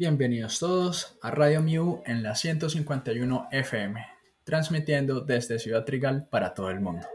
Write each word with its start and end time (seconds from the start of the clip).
Bienvenidos 0.00 0.58
todos 0.58 1.18
a 1.20 1.30
Radio 1.30 1.60
Mew 1.60 2.02
en 2.06 2.22
la 2.22 2.34
151 2.34 3.48
FM, 3.52 4.06
transmitiendo 4.44 5.20
desde 5.20 5.58
Ciudad 5.58 5.84
Trigal 5.84 6.26
para 6.30 6.54
todo 6.54 6.70
el 6.70 6.80
mundo. 6.80 7.06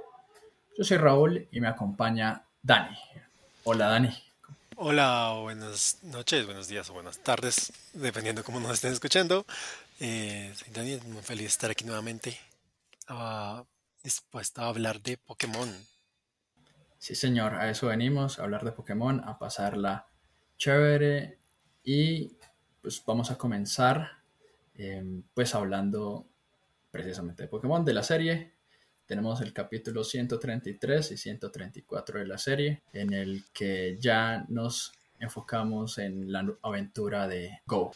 Yo 0.77 0.83
soy 0.83 0.97
Raúl 0.97 1.47
y 1.51 1.61
me 1.61 1.67
acompaña 1.67 2.43
Dani. 2.61 2.95
Hola 3.63 3.87
Dani. 3.87 4.15
Hola, 4.75 5.35
buenas 5.41 5.97
noches, 6.03 6.45
buenos 6.45 6.67
días 6.67 6.87
o 6.91 6.93
buenas 6.93 7.17
tardes, 7.17 7.73
dependiendo 7.93 8.43
cómo 8.43 8.59
nos 8.59 8.73
estén 8.73 8.91
escuchando. 8.91 9.47
Eh, 9.99 10.53
soy 10.55 10.71
Dani, 10.71 10.99
muy 11.07 11.23
feliz 11.23 11.41
de 11.41 11.47
estar 11.47 11.71
aquí 11.71 11.85
nuevamente, 11.85 12.37
uh, 13.09 13.63
dispuesto 14.03 14.61
a 14.61 14.67
hablar 14.67 15.01
de 15.01 15.17
Pokémon. 15.17 15.73
Sí, 16.99 17.15
señor, 17.15 17.55
a 17.55 17.67
eso 17.67 17.87
venimos, 17.87 18.37
a 18.37 18.43
hablar 18.43 18.63
de 18.63 18.73
Pokémon, 18.73 19.23
a 19.25 19.39
pasarla 19.39 20.05
chévere 20.59 21.39
y 21.83 22.37
pues 22.85 23.01
vamos 23.03 23.31
a 23.31 23.35
comenzar 23.35 24.11
em, 24.75 25.23
pues 25.33 25.55
hablando 25.55 26.27
precisamente 26.91 27.41
de 27.41 27.49
Pokémon, 27.49 27.83
de 27.83 27.95
la 27.95 28.03
serie. 28.03 28.53
Tenemos 29.07 29.41
el 29.41 29.53
capítulo 29.53 30.03
133 30.03 31.09
y 31.09 31.17
134 31.17 32.19
de 32.19 32.27
la 32.27 32.37
serie, 32.37 32.83
en 32.93 33.11
el 33.11 33.43
que 33.51 33.97
ya 33.99 34.45
nos 34.49 34.93
enfocamos 35.19 35.97
en 35.97 36.31
la 36.31 36.45
aventura 36.61 37.27
de 37.27 37.59
Go. 37.65 37.91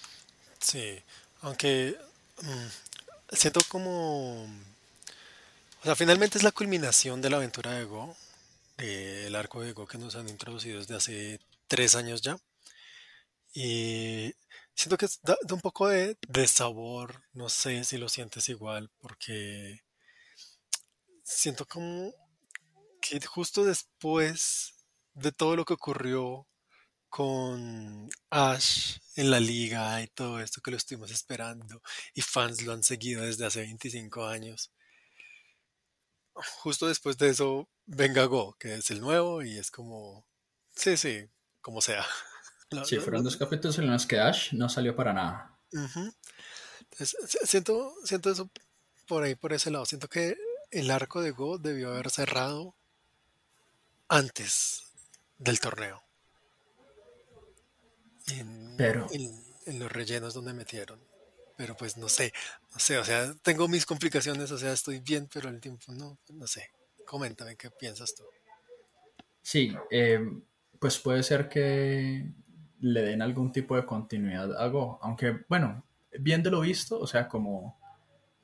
Sí, 0.57 0.99
aunque 1.41 1.95
mm, 2.41 3.35
siento 3.35 3.59
como... 3.69 4.41
O 4.41 5.83
sea, 5.83 5.95
finalmente 5.95 6.39
es 6.39 6.43
la 6.43 6.51
culminación 6.51 7.21
de 7.21 7.29
la 7.29 7.37
aventura 7.37 7.73
de 7.73 7.83
Go, 7.83 8.17
del 8.75 9.35
arco 9.35 9.61
de 9.61 9.73
Go 9.73 9.85
que 9.85 9.99
nos 9.99 10.15
han 10.15 10.27
introducido 10.29 10.79
desde 10.79 10.95
hace 10.95 11.39
tres 11.67 11.93
años 11.93 12.21
ya. 12.23 12.39
Y 13.53 14.33
Siento 14.79 14.95
que 14.95 15.07
da, 15.23 15.35
un 15.51 15.59
poco 15.59 15.89
de, 15.89 16.17
de 16.25 16.47
sabor, 16.47 17.21
no 17.33 17.49
sé 17.49 17.83
si 17.83 17.97
lo 17.97 18.07
sientes 18.07 18.47
igual, 18.47 18.89
porque 18.99 19.81
siento 21.21 21.65
como 21.65 22.13
que 23.01 23.19
justo 23.25 23.65
después 23.65 24.73
de 25.15 25.33
todo 25.33 25.57
lo 25.57 25.65
que 25.65 25.73
ocurrió 25.73 26.47
con 27.09 28.09
Ash 28.29 28.99
en 29.17 29.31
la 29.31 29.41
liga 29.41 30.01
y 30.01 30.07
todo 30.07 30.39
esto 30.39 30.61
que 30.61 30.71
lo 30.71 30.77
estuvimos 30.77 31.11
esperando 31.11 31.81
y 32.13 32.21
fans 32.21 32.61
lo 32.61 32.71
han 32.71 32.83
seguido 32.83 33.23
desde 33.23 33.47
hace 33.47 33.59
25 33.59 34.27
años. 34.27 34.71
Justo 36.33 36.87
después 36.87 37.17
de 37.17 37.31
eso 37.31 37.67
venga 37.85 38.23
Go, 38.23 38.55
que 38.57 38.75
es 38.75 38.89
el 38.91 39.01
nuevo 39.01 39.43
y 39.43 39.57
es 39.57 39.71
como, 39.71 40.25
sí, 40.73 40.95
sí, 40.95 41.25
como 41.59 41.81
sea. 41.81 42.07
Sí, 42.85 42.97
fueron 42.97 43.23
dos 43.23 43.37
capítulos 43.37 43.77
en 43.79 43.87
los 43.89 44.05
que 44.05 44.19
Ash 44.19 44.53
no 44.53 44.69
salió 44.69 44.95
para 44.95 45.13
nada. 45.13 45.57
siento, 47.43 47.93
siento 48.03 48.31
eso 48.31 48.49
por 49.07 49.23
ahí, 49.23 49.35
por 49.35 49.53
ese 49.53 49.71
lado. 49.71 49.85
Siento 49.85 50.07
que 50.07 50.37
el 50.71 50.91
arco 50.91 51.21
de 51.21 51.31
Go 51.31 51.57
debió 51.57 51.91
haber 51.91 52.09
cerrado 52.11 52.75
antes 54.07 54.83
del 55.37 55.59
torneo. 55.59 56.03
En, 58.27 58.75
Pero. 58.77 59.07
En, 59.11 59.79
los 59.79 59.91
rellenos 59.91 60.33
donde 60.33 60.53
metieron. 60.53 60.99
Pero 61.55 61.75
pues 61.77 61.95
no 61.97 62.09
sé, 62.09 62.33
no 62.73 62.79
sé, 62.79 62.97
o 62.97 63.05
sea, 63.05 63.35
tengo 63.43 63.67
mis 63.67 63.85
complicaciones, 63.85 64.49
o 64.49 64.57
sea, 64.57 64.71
estoy 64.71 64.99
bien, 64.99 65.29
pero 65.31 65.49
al 65.49 65.59
tiempo 65.59 65.91
no, 65.91 66.17
no 66.29 66.47
sé. 66.47 66.71
Coméntame 67.05 67.55
qué 67.55 67.69
piensas 67.69 68.15
tú. 68.15 68.23
Sí, 69.43 69.75
eh, 69.91 70.19
pues 70.79 70.97
puede 70.97 71.21
ser 71.21 71.49
que 71.49 72.31
le 72.81 73.01
den 73.01 73.21
algún 73.21 73.51
tipo 73.51 73.75
de 73.75 73.85
continuidad 73.85 74.55
a 74.61 74.67
Go. 74.67 74.99
Aunque, 75.01 75.45
bueno, 75.47 75.83
viéndolo 76.19 76.61
visto, 76.61 76.99
o 76.99 77.07
sea, 77.07 77.27
como, 77.27 77.77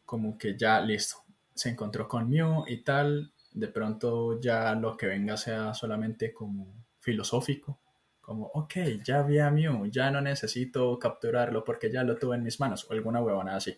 como 0.06 0.38
que 0.38 0.58
ya 0.58 0.80
listo, 0.82 1.18
se 1.54 1.70
encontró 1.70 2.08
con 2.08 2.30
Mew 2.30 2.66
y 2.68 2.78
tal, 2.78 3.32
de 3.54 3.68
pronto 3.68 4.40
ya 4.40 4.76
lo 4.76 4.98
que 4.98 5.08
venga 5.08 5.38
sea 5.38 5.74
solamente 5.74 6.34
como 6.34 6.68
filosófico, 7.00 7.80
como, 8.22 8.48
ok, 8.48 8.74
ya 9.04 9.22
vi 9.22 9.40
a 9.40 9.50
Mew, 9.52 9.86
ya 9.88 10.12
no 10.12 10.20
necesito 10.20 10.98
capturarlo 11.00 11.64
porque 11.64 11.92
ya 11.92 12.04
lo 12.04 12.18
tuve 12.18 12.36
en 12.36 12.44
mis 12.44 12.60
manos, 12.60 12.86
o 12.90 12.94
alguna 12.94 13.22
huevona 13.22 13.56
así. 13.56 13.78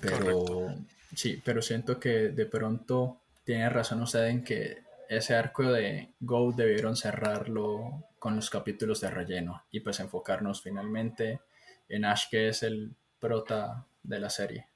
Pero 0.00 0.74
sí, 1.14 1.40
pero 1.44 1.62
siento 1.62 1.98
que 1.98 2.28
de 2.28 2.46
pronto 2.46 3.18
tiene 3.44 3.68
razón 3.70 4.02
usted 4.02 4.26
en 4.26 4.44
que 4.44 4.82
ese 5.08 5.34
arco 5.34 5.62
de 5.64 6.12
Go 6.20 6.52
debieron 6.52 6.96
cerrarlo 6.96 8.04
con 8.18 8.36
los 8.36 8.50
capítulos 8.50 9.00
de 9.00 9.10
relleno 9.10 9.64
y 9.70 9.80
pues 9.80 10.00
enfocarnos 10.00 10.62
finalmente 10.62 11.40
en 11.88 12.04
Ash 12.04 12.24
que 12.30 12.48
es 12.48 12.62
el 12.62 12.94
prota 13.18 13.86
de 14.02 14.20
la 14.20 14.30
serie. 14.30 14.68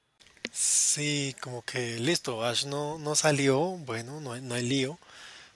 Sí, 0.51 1.35
como 1.41 1.63
que 1.63 1.99
listo, 1.99 2.43
Ash 2.43 2.65
no, 2.65 2.99
no 2.99 3.15
salió, 3.15 3.59
bueno, 3.59 4.21
no 4.21 4.39
no 4.39 4.55
hay 4.55 4.63
lío, 4.63 4.99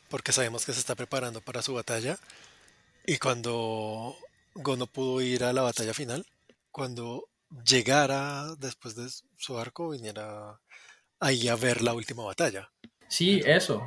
porque 0.09 0.31
sabemos 0.31 0.65
que 0.65 0.73
se 0.73 0.79
está 0.79 0.95
preparando 0.95 1.41
para 1.41 1.61
su 1.61 1.73
batalla. 1.73 2.17
Y 3.05 3.17
cuando 3.19 4.15
Go 4.55 4.75
no 4.75 4.87
pudo 4.87 5.21
ir 5.21 5.43
a 5.43 5.53
la 5.53 5.61
batalla 5.61 5.93
final, 5.93 6.25
cuando 6.71 7.29
llegara 7.65 8.55
después 8.57 8.95
de 8.95 9.09
su 9.37 9.57
arco, 9.57 9.89
viniera 9.89 10.59
ahí 11.19 11.47
a 11.47 11.55
ver 11.55 11.81
la 11.81 11.93
última 11.93 12.23
batalla. 12.23 12.69
Sí, 13.07 13.41
eso. 13.45 13.85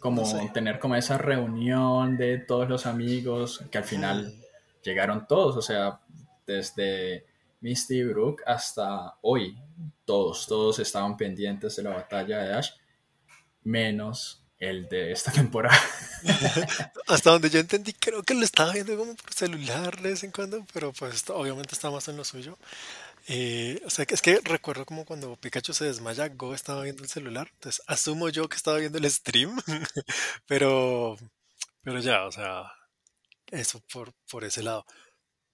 Como 0.00 0.50
tener 0.52 0.78
como 0.78 0.96
esa 0.96 1.16
reunión 1.16 2.16
de 2.16 2.38
todos 2.38 2.68
los 2.68 2.86
amigos 2.86 3.64
que 3.70 3.78
al 3.78 3.84
final 3.84 4.34
llegaron 4.82 5.26
todos, 5.26 5.56
o 5.56 5.62
sea, 5.62 6.00
desde 6.46 7.26
Misty 7.60 8.02
Brook 8.04 8.42
hasta 8.46 9.14
hoy, 9.22 9.56
todos, 10.04 10.46
todos 10.46 10.78
estaban 10.78 11.16
pendientes 11.16 11.76
de 11.76 11.82
la 11.84 11.90
batalla 11.90 12.38
de 12.38 12.54
Ash, 12.54 12.70
menos 13.62 14.44
el 14.58 14.88
de 14.88 15.12
esta 15.12 15.32
temporada. 15.32 15.78
hasta 17.06 17.30
donde 17.30 17.50
yo 17.50 17.58
entendí, 17.60 17.92
creo 17.92 18.22
que 18.22 18.34
lo 18.34 18.44
estaba 18.44 18.72
viendo 18.72 18.96
como 18.96 19.14
por 19.14 19.32
celular 19.32 20.00
de 20.00 20.10
vez 20.10 20.24
en 20.24 20.30
cuando, 20.30 20.64
pero 20.72 20.92
pues 20.92 21.24
obviamente 21.30 21.74
está 21.74 21.90
más 21.90 22.08
en 22.08 22.16
lo 22.16 22.24
suyo. 22.24 22.58
Eh, 23.32 23.80
o 23.86 23.90
sea, 23.90 24.04
es 24.08 24.22
que 24.22 24.40
recuerdo 24.42 24.84
como 24.84 25.04
cuando 25.04 25.36
Pikachu 25.36 25.72
se 25.72 25.84
desmaya, 25.84 26.26
Go 26.30 26.52
estaba 26.52 26.82
viendo 26.82 27.04
el 27.04 27.08
celular. 27.08 27.48
Entonces, 27.54 27.80
asumo 27.86 28.28
yo 28.28 28.48
que 28.48 28.56
estaba 28.56 28.78
viendo 28.78 28.98
el 28.98 29.08
stream. 29.08 29.56
pero, 30.48 31.16
pero 31.80 32.00
ya, 32.00 32.26
o 32.26 32.32
sea, 32.32 32.64
eso 33.52 33.80
por, 33.92 34.12
por 34.28 34.42
ese 34.42 34.64
lado. 34.64 34.84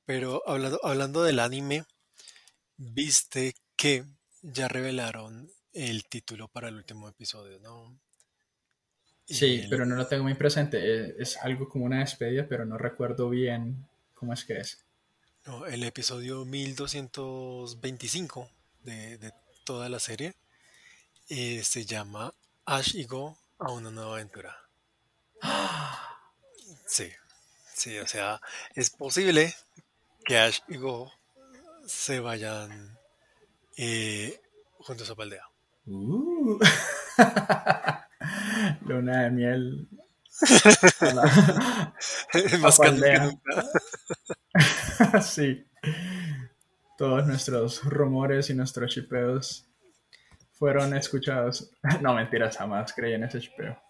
Pero 0.07 0.43
hablando, 0.47 0.81
hablando 0.85 1.23
del 1.23 1.39
anime, 1.39 1.85
viste 2.79 3.55
que 3.77 4.07
ya 4.41 4.69
revelaron 4.69 5.51
el 5.75 6.07
título 6.07 6.49
para 6.49 6.69
el 6.69 6.77
último 6.77 7.11
episodio, 7.11 7.61
¿no? 7.61 8.01
Sí, 9.27 9.67
pero 9.69 9.85
no 9.85 9.97
lo 9.97 10.07
tengo 10.07 10.23
muy 10.23 10.35
presente. 10.35 11.11
Es, 11.11 11.15
es 11.19 11.37
algo 11.43 11.69
como 11.69 11.85
una 11.85 11.99
despedida, 11.99 12.47
pero 12.49 12.65
no 12.65 12.79
recuerdo 12.79 13.29
bien 13.29 13.87
cómo 14.15 14.33
es 14.33 14.47
que 14.47 14.61
es. 14.61 14.86
El 15.69 15.85
episodio 15.85 16.45
1225 16.45 18.51
de, 18.83 19.17
de 19.19 19.33
toda 19.63 19.89
la 19.89 20.01
serie 20.01 20.35
eh, 21.29 21.63
se 21.63 21.85
llama 21.85 22.35
Ash 22.65 22.97
y 22.97 23.05
Go 23.05 23.39
a 23.59 23.71
una 23.71 23.91
nueva 23.91 24.15
aventura. 24.15 24.57
Sí, 26.89 27.11
sí, 27.75 27.99
o 27.99 28.07
sea, 28.07 28.41
es 28.77 28.91
posible 28.91 29.53
que 30.25 30.39
Ash 30.39 30.61
y 30.69 30.77
Go 30.77 31.11
se 31.85 32.21
vayan 32.21 32.97
eh, 33.77 34.41
juntos 34.79 35.11
a 35.11 35.17
Paldea. 35.17 35.43
Uh. 35.87 36.61
Luna 38.83 39.23
de 39.23 39.31
miel. 39.31 39.89
Más 42.61 42.79
que 42.79 42.91
nunca. 42.93 43.65
sí. 45.23 45.67
Todos 46.99 47.27
nuestros 47.27 47.85
rumores 47.85 48.51
y 48.51 48.55
nuestros 48.55 48.93
chipeos 48.93 49.67
fueron 50.53 50.97
escuchados. 50.97 51.71
No, 52.01 52.15
mentiras, 52.15 52.57
jamás 52.57 52.93
creí 52.93 53.15
en 53.15 53.25
ese 53.25 53.41
chipeo. 53.41 53.81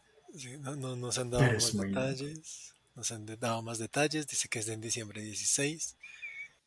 no, 0.60 0.76
no, 0.76 0.96
nos 0.96 1.18
han 1.18 1.30
dado 1.30 1.44
más 1.44 1.76
detalles. 1.76 2.74
Nos 2.94 3.12
han 3.12 3.26
dado 3.26 3.62
más 3.62 3.78
detalles. 3.78 4.26
Dice 4.26 4.48
que 4.48 4.58
es 4.60 4.66
de 4.66 4.74
en 4.74 4.80
diciembre 4.80 5.22
16. 5.22 5.96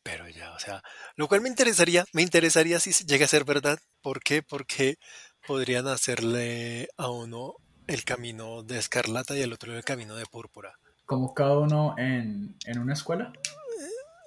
Pero 0.02 0.28
ya, 0.28 0.52
o 0.52 0.58
sea, 0.58 0.82
lo 1.16 1.28
cual 1.28 1.42
me 1.42 1.48
interesaría, 1.48 2.06
me 2.14 2.22
interesaría 2.22 2.80
si 2.80 2.92
llega 3.04 3.26
a 3.26 3.28
ser 3.28 3.44
verdad. 3.44 3.78
¿Por 4.00 4.22
qué? 4.22 4.42
Porque 4.42 4.96
podrían 5.46 5.86
hacerle 5.88 6.88
a 6.96 7.10
uno 7.10 7.56
el 7.90 8.04
camino 8.04 8.62
de 8.62 8.78
escarlata 8.78 9.36
y 9.36 9.42
al 9.42 9.52
otro 9.52 9.76
el 9.76 9.84
camino 9.84 10.14
de 10.14 10.24
púrpura. 10.24 10.78
¿Como 11.06 11.34
cada 11.34 11.58
uno 11.58 11.96
en, 11.98 12.56
en 12.64 12.78
una 12.78 12.92
escuela? 12.92 13.32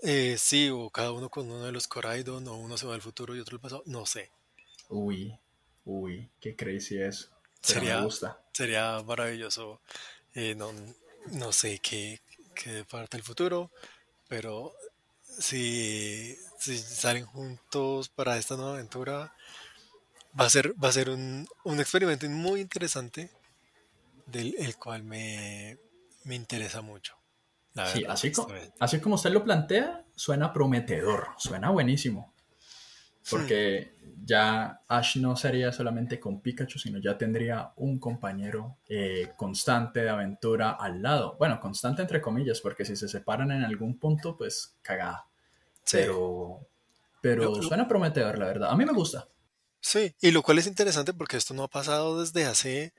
Eh, 0.02 0.36
sí, 0.38 0.70
o 0.70 0.90
cada 0.90 1.14
uno 1.14 1.30
con 1.30 1.50
uno 1.50 1.64
de 1.64 1.72
los 1.72 1.88
Coraidon, 1.88 2.46
o 2.50 2.58
uno 2.58 2.78
se 2.78 2.86
va 2.86 2.94
al 2.94 3.02
futuro 3.02 3.36
y 3.36 3.40
otro 3.40 3.56
al 3.56 3.62
pasado, 3.62 3.84
no 3.86 4.06
sé. 4.06 4.32
Uy, 4.90 5.40
uy, 5.86 6.30
qué 6.42 6.58
crazy 6.58 7.02
es. 7.02 7.32
sería, 7.62 8.00
me 8.00 8.04
gusta. 8.04 8.42
sería 8.52 9.02
maravilloso. 9.02 9.80
Eh, 10.34 10.56
no, 10.56 10.74
no 11.32 11.54
sé 11.54 11.80
qué, 11.80 12.20
qué 12.54 12.84
parte 12.84 13.16
del 13.16 13.24
futuro, 13.24 13.72
pero 14.28 14.74
si, 15.40 16.36
si 16.60 16.78
salen 16.78 17.26
juntos 17.26 18.10
para 18.10 18.38
esta 18.38 18.58
nueva 18.58 18.74
aventura, 18.74 19.34
va 20.38 20.46
a 20.46 20.50
ser, 20.50 20.74
va 20.84 20.90
a 20.90 20.92
ser 20.92 21.10
un, 21.10 21.48
un 21.64 21.80
experimento 21.80 22.28
muy 22.30 22.60
interesante 22.60 23.32
del 24.26 24.56
el 24.58 24.78
cual 24.78 25.04
me, 25.04 25.78
me 26.26 26.36
interesa 26.36 26.82
mucho. 26.82 27.16
Sí, 27.84 28.06
así, 28.08 28.32
co- 28.32 28.44
honestamente. 28.44 28.78
así 28.80 29.00
como 29.00 29.16
usted 29.16 29.32
lo 29.32 29.44
plantea, 29.44 30.06
suena 30.16 30.54
prometedor, 30.54 31.30
suena 31.38 31.70
buenísimo. 31.72 32.34
Hmm, 33.26 33.30
Porque 33.32 33.96
ya 34.26 34.82
Ash 34.88 35.18
no 35.18 35.36
sería 35.36 35.72
solamente 35.72 36.20
con 36.20 36.42
Pikachu, 36.42 36.78
sino 36.78 37.00
ya 37.00 37.18
tendría 37.18 37.72
un 37.78 38.00
compañero 38.00 38.78
eh, 38.90 39.32
constante 39.38 40.02
de 40.02 40.10
aventura 40.10 40.72
al 40.72 41.02
lado. 41.02 41.36
Bueno, 41.40 41.60
constante 41.60 42.02
entre 42.02 42.22
comillas, 42.22 42.62
porque 42.62 42.86
si 42.86 42.96
se 42.96 43.08
separan 43.08 43.52
en 43.52 43.64
algún 43.64 43.98
punto, 43.98 44.38
pues 44.38 44.76
cagada. 44.82 45.26
Sí, 45.86 45.98
Pero, 45.98 46.68
pero 47.22 47.46
lo- 47.46 47.64
suena 47.64 47.88
prometedor, 47.88 48.38
la 48.40 48.46
verdad. 48.48 48.72
A 48.72 48.76
mí 48.78 48.86
me 48.86 48.94
gusta. 48.94 49.28
sí, 49.82 50.16
y 50.22 50.32
lo 50.32 50.42
cual 50.44 50.60
es 50.60 50.68
interesante 50.68 51.14
porque 51.14 51.38
esto 51.38 51.54
no 51.54 51.64
ha 51.64 51.68
pasado 51.68 52.20
desde 52.22 52.46
hace, 52.46 52.94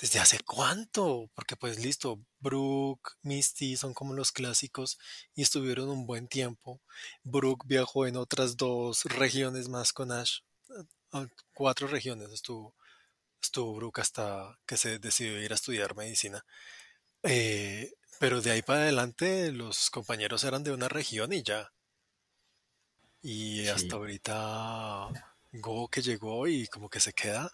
desde 0.00 0.18
hace 0.18 0.40
cuánto, 0.40 1.30
porque 1.34 1.56
pues 1.56 1.78
listo, 1.78 2.20
Brooke, 2.38 3.12
Misty 3.22 3.76
son 3.76 3.92
como 3.94 4.14
los 4.14 4.32
clásicos 4.32 4.98
y 5.34 5.42
estuvieron 5.42 5.90
un 5.90 6.06
buen 6.06 6.26
tiempo. 6.28 6.80
Brooke 7.22 7.66
viajó 7.66 8.06
en 8.06 8.16
otras 8.16 8.56
dos 8.56 9.04
regiones 9.04 9.68
más 9.68 9.92
con 9.92 10.10
Ash, 10.12 10.40
ah, 11.12 11.26
cuatro 11.52 11.86
regiones 11.86 12.30
estuvo, 12.32 12.74
estuvo 13.42 13.74
Brooke 13.76 14.00
hasta 14.00 14.58
que 14.66 14.76
se 14.78 14.98
decidió 14.98 15.42
ir 15.42 15.52
a 15.52 15.56
estudiar 15.56 15.96
medicina. 15.96 16.44
Eh, 17.22 17.92
pero 18.20 18.40
de 18.42 18.52
ahí 18.52 18.62
para 18.62 18.82
adelante 18.82 19.52
los 19.52 19.90
compañeros 19.90 20.44
eran 20.44 20.64
de 20.64 20.72
una 20.72 20.88
región 20.88 21.32
y 21.32 21.42
ya. 21.42 21.72
Y 23.22 23.66
hasta 23.68 23.96
Sí, 23.96 23.96
ahorita 23.96 25.10
Go 25.52 25.88
que 25.88 26.02
llegó 26.02 26.46
y 26.48 26.66
como 26.68 26.88
que 26.88 27.00
se 27.00 27.12
queda. 27.12 27.50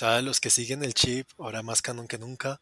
O 0.00 0.02
sea, 0.02 0.22
los 0.22 0.40
que 0.40 0.48
siguen 0.48 0.82
el 0.82 0.94
chip, 0.94 1.28
ahora 1.36 1.62
más 1.62 1.82
canon 1.82 2.08
que 2.08 2.16
nunca. 2.16 2.58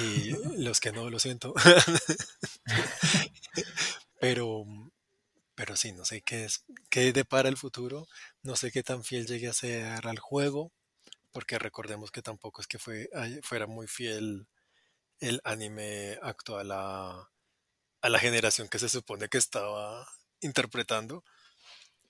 Y 0.00 0.30
los 0.62 0.78
que 0.78 0.92
no, 0.92 1.10
lo 1.10 1.18
siento. 1.18 1.52
Pero, 4.20 4.64
pero 5.56 5.76
sí, 5.76 5.92
no 5.92 6.04
sé 6.04 6.22
qué 6.22 6.44
es, 6.44 6.64
qué 6.90 7.12
depara 7.12 7.48
el 7.48 7.56
futuro. 7.56 8.06
No 8.42 8.54
sé 8.54 8.70
qué 8.70 8.84
tan 8.84 9.02
fiel 9.02 9.26
llegue 9.26 9.48
a 9.48 9.52
ser 9.52 10.06
al 10.06 10.20
juego. 10.20 10.70
Porque 11.32 11.58
recordemos 11.58 12.12
que 12.12 12.22
tampoco 12.22 12.60
es 12.60 12.68
que 12.68 12.78
fue, 12.78 13.10
fuera 13.42 13.66
muy 13.66 13.88
fiel 13.88 14.46
el 15.18 15.40
anime 15.42 16.20
actual 16.22 16.70
a, 16.70 17.28
a 18.00 18.08
la 18.08 18.18
generación 18.20 18.68
que 18.68 18.78
se 18.78 18.88
supone 18.88 19.28
que 19.28 19.38
estaba 19.38 20.06
interpretando. 20.40 21.24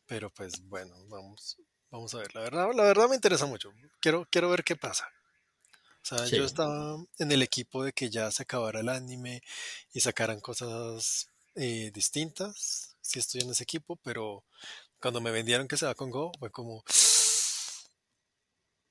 Pero 0.04 0.28
pues 0.28 0.60
bueno, 0.68 0.94
vamos, 1.08 1.56
vamos 1.94 2.14
a 2.14 2.18
ver. 2.18 2.34
La 2.34 2.42
verdad, 2.42 2.68
la 2.74 2.82
verdad 2.84 3.08
me 3.08 3.14
interesa 3.14 3.46
mucho. 3.46 3.72
Quiero, 4.00 4.26
quiero 4.30 4.50
ver 4.50 4.64
qué 4.64 4.76
pasa. 4.76 5.08
O 6.02 6.06
sea, 6.06 6.26
yo 6.26 6.44
estaba 6.44 6.96
en 7.18 7.32
el 7.32 7.42
equipo 7.42 7.82
de 7.82 7.92
que 7.92 8.10
ya 8.10 8.30
se 8.30 8.42
acabara 8.42 8.80
el 8.80 8.90
anime 8.90 9.42
y 9.92 10.00
sacaran 10.00 10.40
cosas 10.40 11.28
eh, 11.54 11.90
distintas. 11.94 12.96
Sí 13.00 13.18
estoy 13.18 13.40
en 13.42 13.50
ese 13.50 13.62
equipo, 13.64 13.96
pero 13.96 14.44
cuando 15.00 15.20
me 15.20 15.30
vendieron 15.30 15.68
que 15.68 15.76
se 15.78 15.86
va 15.86 15.94
con 15.94 16.10
Go, 16.10 16.32
fue 16.38 16.50
como, 16.50 16.84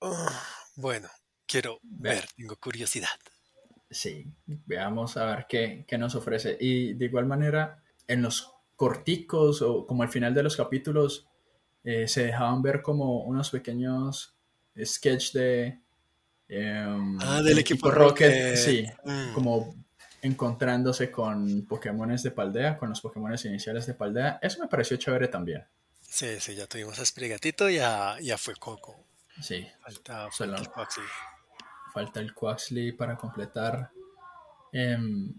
"Ah, 0.02 0.44
bueno, 0.76 1.10
quiero 1.48 1.80
ver, 1.82 2.26
tengo 2.36 2.56
curiosidad. 2.58 3.10
sí. 3.90 4.26
Veamos 4.46 5.18
a 5.18 5.26
ver 5.26 5.46
qué, 5.48 5.86
qué 5.88 5.98
nos 5.98 6.16
ofrece. 6.16 6.58
Y 6.60 6.94
de 6.94 7.06
igual 7.06 7.26
manera, 7.26 7.84
en 8.08 8.22
los 8.22 8.52
corticos 8.76 9.62
o 9.62 9.86
como 9.86 10.04
al 10.04 10.10
final 10.10 10.34
de 10.34 10.44
los 10.44 10.56
capítulos, 10.58 11.28
eh, 11.84 12.08
se 12.08 12.26
dejaban 12.26 12.62
ver 12.62 12.82
como 12.82 13.24
unos 13.24 13.50
pequeños 13.50 14.36
sketch 14.84 15.34
de 15.34 15.80
Ah, 16.50 16.56
em, 16.56 17.18
del 17.20 17.54
el 17.54 17.60
equipo 17.60 17.88
equipo 17.88 17.92
Rocket, 17.92 18.30
Rocket. 18.30 18.58
sí, 18.58 18.86
Mm, 19.06 19.34
como 19.34 19.76
encontrándose 20.22 21.10
con 21.12 21.66
Pokémones 21.66 22.22
de 22.24 22.32
Paldea, 22.32 22.78
con 22.78 22.90
los 22.90 23.02
Pokémones 23.02 23.44
iniciales 23.46 23.86
de 23.88 23.94
Paldea. 23.96 24.40
Eso 24.42 24.62
me 24.62 24.68
pareció 24.68 24.98
chévere 24.98 25.28
también. 25.28 25.66
sí, 26.02 26.40
sí, 26.40 26.54
ya 26.56 26.68
tuvimos 26.68 27.00
a 27.00 27.06
Sprigatito 27.06 27.70
y 27.70 27.76
ya, 27.76 28.18
ya 28.22 28.38
fue 28.38 28.56
Coco. 28.56 29.04
Sí, 29.42 29.66
Falta, 29.82 30.30
falta 30.30 30.58
el 30.58 30.64
solo 30.66 30.72
Quaxly. 30.74 31.04
falta 31.94 32.20
el 32.20 32.34
Quaxly 32.36 32.92
para 32.92 33.18
completar 33.18 33.90
em, 34.72 35.34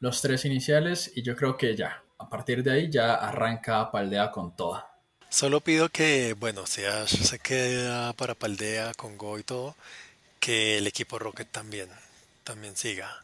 los 0.00 0.22
tres 0.22 0.44
iniciales 0.46 1.12
y 1.14 1.22
yo 1.22 1.36
creo 1.36 1.56
que 1.56 1.76
ya, 1.76 2.02
a 2.18 2.28
partir 2.30 2.62
de 2.62 2.70
ahí 2.72 2.90
ya 2.90 3.14
arranca 3.16 3.90
Paldea 3.90 4.30
con 4.30 4.56
toda. 4.56 4.90
Solo 5.28 5.60
pido 5.60 5.88
que, 5.88 6.34
bueno, 6.34 6.66
si 6.66 6.84
Ash 6.84 7.14
se 7.22 7.38
queda 7.38 8.12
para 8.14 8.34
Paldea 8.34 8.94
con 8.94 9.18
Go 9.18 9.38
y 9.38 9.42
todo, 9.42 9.76
que 10.40 10.78
el 10.78 10.86
equipo 10.86 11.18
Rocket 11.18 11.50
también, 11.50 11.88
también 12.44 12.76
siga. 12.76 13.22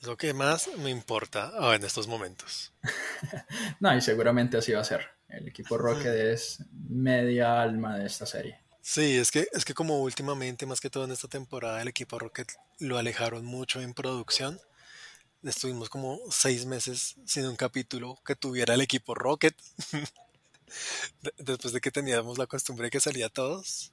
Es 0.00 0.06
lo 0.06 0.16
que 0.16 0.34
más 0.34 0.68
me 0.78 0.90
importa 0.90 1.52
ah, 1.58 1.74
en 1.74 1.84
estos 1.84 2.08
momentos. 2.08 2.72
No, 3.80 3.96
y 3.96 4.00
seguramente 4.00 4.58
así 4.58 4.72
va 4.72 4.80
a 4.80 4.84
ser. 4.84 5.08
El 5.28 5.48
equipo 5.48 5.78
Rocket 5.78 6.12
es 6.12 6.58
media 6.72 7.62
alma 7.62 7.96
de 7.96 8.06
esta 8.06 8.26
serie. 8.26 8.58
Sí, 8.82 9.16
es 9.16 9.30
que, 9.30 9.46
es 9.52 9.64
que 9.64 9.74
como 9.74 10.00
últimamente, 10.02 10.66
más 10.66 10.80
que 10.80 10.90
todo 10.90 11.04
en 11.04 11.12
esta 11.12 11.28
temporada, 11.28 11.80
el 11.80 11.88
equipo 11.88 12.18
Rocket 12.18 12.50
lo 12.78 12.98
alejaron 12.98 13.44
mucho 13.44 13.80
en 13.80 13.94
producción. 13.94 14.60
Estuvimos 15.42 15.88
como 15.88 16.18
seis 16.30 16.66
meses 16.66 17.16
sin 17.24 17.46
un 17.46 17.56
capítulo 17.56 18.18
que 18.26 18.34
tuviera 18.34 18.74
el 18.74 18.80
equipo 18.80 19.14
Rocket. 19.14 19.54
De- 21.22 21.32
después 21.38 21.72
de 21.72 21.80
que 21.80 21.90
teníamos 21.90 22.38
la 22.38 22.46
costumbre 22.46 22.86
de 22.86 22.90
que 22.90 23.00
salía 23.00 23.28
todos, 23.28 23.92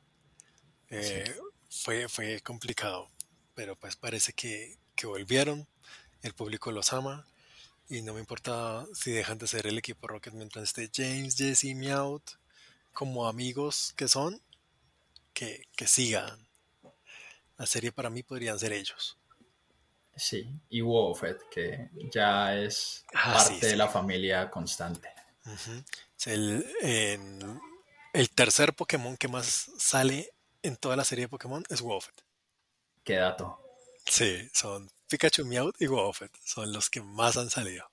Sí, 1.02 1.24
eh, 1.24 1.36
fue, 1.70 2.08
fue 2.10 2.42
complicado. 2.42 3.10
Pero 3.56 3.76
pues 3.76 3.96
parece 3.96 4.34
que, 4.34 4.78
que 4.96 5.08
volvieron, 5.08 5.68
el 6.22 6.34
público 6.34 6.72
los 6.72 6.94
ama 6.94 7.28
y 7.90 8.02
no 8.02 8.14
me 8.14 8.20
importa 8.20 8.86
si 8.94 9.12
dejan 9.12 9.38
de 9.38 9.48
ser 9.48 9.68
el 9.68 9.78
equipo 9.78 10.08
Rocket 10.08 10.34
mientras 10.34 10.64
esté 10.66 10.90
James, 10.94 11.36
Jesse 11.38 11.66
y 11.66 11.76
Meowth 11.76 12.32
como 12.94 13.28
amigos 13.28 13.94
que 13.96 14.08
son, 14.08 14.42
que, 15.34 15.68
que 15.76 15.88
sigan. 15.88 16.48
La 17.58 17.66
serie 17.66 17.92
para 17.92 18.10
mí 18.10 18.24
podrían 18.24 18.58
ser 18.60 18.74
ellos. 18.74 19.18
sí. 20.16 20.48
Y 20.70 20.82
Wofet, 20.82 21.38
que 21.50 21.90
ya 22.12 22.56
es 22.58 23.06
Ah, 23.14 23.40
sí, 23.40 23.54
parte 23.54 23.68
de 23.68 23.76
la 23.78 23.88
familia 23.88 24.50
constante. 24.50 25.10
Es 26.18 26.28
el, 26.28 26.66
el 28.14 28.30
tercer 28.32 28.74
Pokémon 28.74 29.18
que 29.18 29.28
más 29.28 29.72
sale 29.78 30.32
en 30.64 30.76
toda 30.76 30.96
la 30.96 31.04
serie 31.04 31.26
de 31.26 31.30
Pokémon 31.30 31.64
es 31.70 31.82
Woffet. 31.82 32.24
Qué 33.04 33.16
dato. 33.16 33.60
Sí, 34.06 34.50
son 34.54 34.90
Pikachu, 35.08 35.46
Meowth 35.46 35.76
y 35.80 35.88
Woffet. 35.88 36.32
Son 36.44 36.72
los 36.74 36.90
que 36.90 37.02
más 37.02 37.38
han 37.38 37.50
salido. 37.50 37.90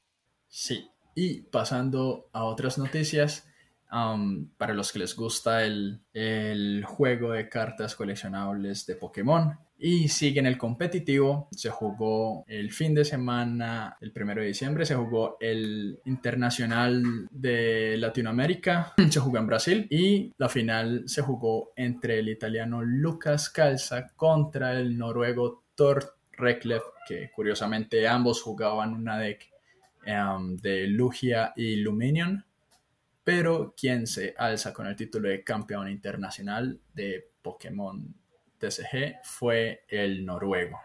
Sí. 0.48 0.90
Y 1.14 1.42
pasando 1.42 2.28
a 2.32 2.44
otras 2.44 2.78
noticias, 2.78 3.46
am, 3.88 4.50
para 4.56 4.74
los 4.74 4.92
que 4.92 4.98
les 4.98 5.14
gusta 5.14 5.64
el, 5.64 6.00
el 6.12 6.84
juego 6.84 7.32
de 7.32 7.48
cartas 7.48 7.94
coleccionables 7.94 8.86
de 8.86 8.96
Pokémon. 8.96 9.58
Y 9.76 10.08
siguen 10.08 10.46
el 10.46 10.56
competitivo, 10.56 11.48
se 11.50 11.68
jugó 11.68 12.44
el 12.46 12.72
fin 12.72 12.94
de 12.94 13.04
semana, 13.04 13.96
el 14.00 14.12
primero 14.12 14.40
de 14.40 14.46
diciembre, 14.46 14.86
se 14.86 14.94
jugó 14.94 15.36
el 15.40 15.98
internacional 16.04 17.28
de 17.30 17.96
Latinoamérica, 17.98 18.94
se 19.10 19.20
jugó 19.20 19.38
en 19.38 19.46
Brasil 19.46 19.86
y 19.90 20.32
la 20.38 20.48
final 20.48 21.02
se 21.06 21.22
jugó 21.22 21.72
entre 21.76 22.20
el 22.20 22.28
italiano 22.28 22.82
Lucas 22.82 23.50
Calza 23.50 24.08
contra 24.16 24.78
el 24.78 24.96
noruego 24.96 25.64
Thor 25.74 26.14
Reklev, 26.32 26.82
que 27.06 27.30
curiosamente 27.34 28.06
ambos 28.06 28.42
jugaban 28.42 28.94
una 28.94 29.18
deck 29.18 29.50
em, 30.06 30.56
de 30.56 30.86
Lugia 30.86 31.52
y 31.56 31.76
Luminion, 31.76 32.44
pero 33.24 33.74
quien 33.76 34.06
se 34.06 34.34
alza 34.36 34.72
con 34.72 34.86
el 34.86 34.94
título 34.94 35.28
de 35.28 35.42
campeón 35.42 35.88
internacional 35.88 36.78
de 36.92 37.30
Pokémon 37.42 38.14
TCG 38.58 39.20
fue 39.24 39.84
el 39.88 40.24
noruego. 40.24 40.78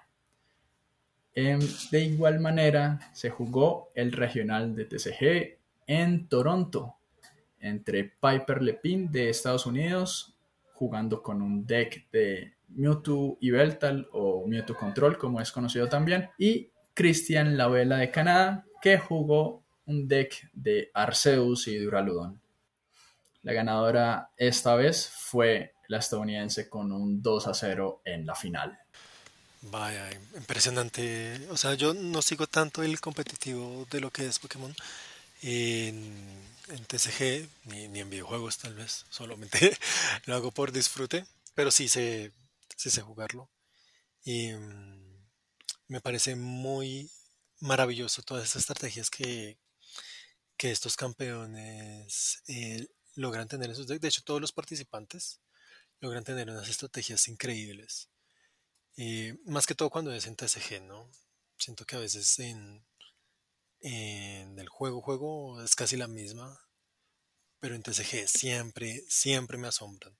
Em, 1.35 1.59
de 1.91 2.03
igual 2.03 2.39
manera, 2.39 2.99
se 3.13 3.29
jugó 3.29 3.91
el 3.93 4.11
regional 4.11 4.75
de 4.75 4.85
TCG 4.85 5.59
en 5.85 6.27
Toronto 6.27 6.95
entre 7.59 8.05
Piper 8.05 8.61
Lepin 8.61 9.11
de 9.11 9.29
Estados 9.29 9.65
Unidos 9.65 10.37
jugando 10.73 11.21
con 11.21 11.41
un 11.41 11.65
deck 11.65 12.09
de 12.11 12.53
Mewtwo 12.69 13.37
y 13.41 13.51
Beltal 13.51 14.07
o 14.13 14.45
Mewtwo 14.47 14.77
Control 14.77 15.17
como 15.17 15.41
es 15.41 15.51
conocido 15.51 15.89
también 15.89 16.29
y 16.37 16.71
Christian 16.93 17.57
Lavela 17.57 17.97
de 17.97 18.11
Canadá 18.11 18.65
que 18.81 18.97
jugó 18.97 19.63
un 19.89 20.07
deck 20.07 20.49
de 20.53 20.91
Arceus 20.93 21.67
y 21.67 21.77
Duraludon. 21.77 22.39
La 23.41 23.53
ganadora 23.53 24.29
esta 24.37 24.75
vez 24.75 25.09
fue 25.09 25.73
la 25.87 25.97
estadounidense 25.97 26.69
con 26.69 26.91
un 26.91 27.21
2 27.23 27.47
a 27.47 27.53
0 27.53 28.01
en 28.05 28.25
la 28.25 28.35
final. 28.35 28.77
Vaya, 29.61 30.09
impresionante. 30.35 31.47
O 31.49 31.57
sea, 31.57 31.73
yo 31.73 31.93
no 31.95 32.21
sigo 32.21 32.45
tanto 32.45 32.83
el 32.83 33.01
competitivo 33.01 33.87
de 33.89 33.99
lo 33.99 34.11
que 34.11 34.27
es 34.27 34.37
Pokémon. 34.37 34.73
en, 35.41 36.45
TCG, 36.87 37.49
ni, 37.65 37.99
en 37.99 38.09
videojuegos 38.09 38.59
tal 38.59 38.75
vez, 38.75 39.05
solamente 39.09 39.75
lo 40.25 40.35
hago 40.35 40.51
por 40.51 40.71
disfrute, 40.71 41.25
pero 41.55 41.71
sí 41.71 41.87
sé, 41.87 42.31
sí 42.75 42.91
sé 42.91 43.01
jugarlo. 43.01 43.49
Y 44.23 44.51
mm, 44.53 45.25
me 45.87 46.01
parece 46.01 46.35
muy 46.35 47.09
maravilloso 47.59 48.21
todas 48.21 48.45
estas 48.45 48.61
estrategias 48.61 49.09
que, 49.09 49.57
que 50.59 50.71
estos 50.71 50.97
campeones 50.97 52.43
eh, 52.49 52.85
logran 53.15 53.47
tener 53.47 53.73
decks. 53.73 54.01
De 54.01 54.07
hecho, 54.09 54.23
todos 54.25 54.41
los 54.41 54.51
participantes 54.51 55.39
logran 56.01 56.25
tener 56.25 56.49
unas 56.49 56.67
estrategias 56.67 57.29
increíbles. 57.29 58.09
Eh, 58.97 59.37
más 59.45 59.65
que 59.65 59.73
todo 59.73 59.89
cuando 59.89 60.11
es 60.11 60.27
en 60.27 60.35
TCG, 60.35 60.81
¿no? 60.81 61.09
Siento 61.57 61.85
que 61.85 61.95
a 61.95 61.99
veces 61.99 62.37
en, 62.39 62.85
en 63.79 64.59
el 64.59 64.67
juego, 64.67 65.01
juego 65.01 65.63
es 65.63 65.75
casi 65.75 65.95
la 65.95 66.09
misma, 66.09 66.59
pero 67.61 67.75
en 67.75 67.81
TCG 67.81 68.27
siempre, 68.27 69.01
siempre 69.07 69.57
me 69.57 69.69
asombran. 69.69 70.17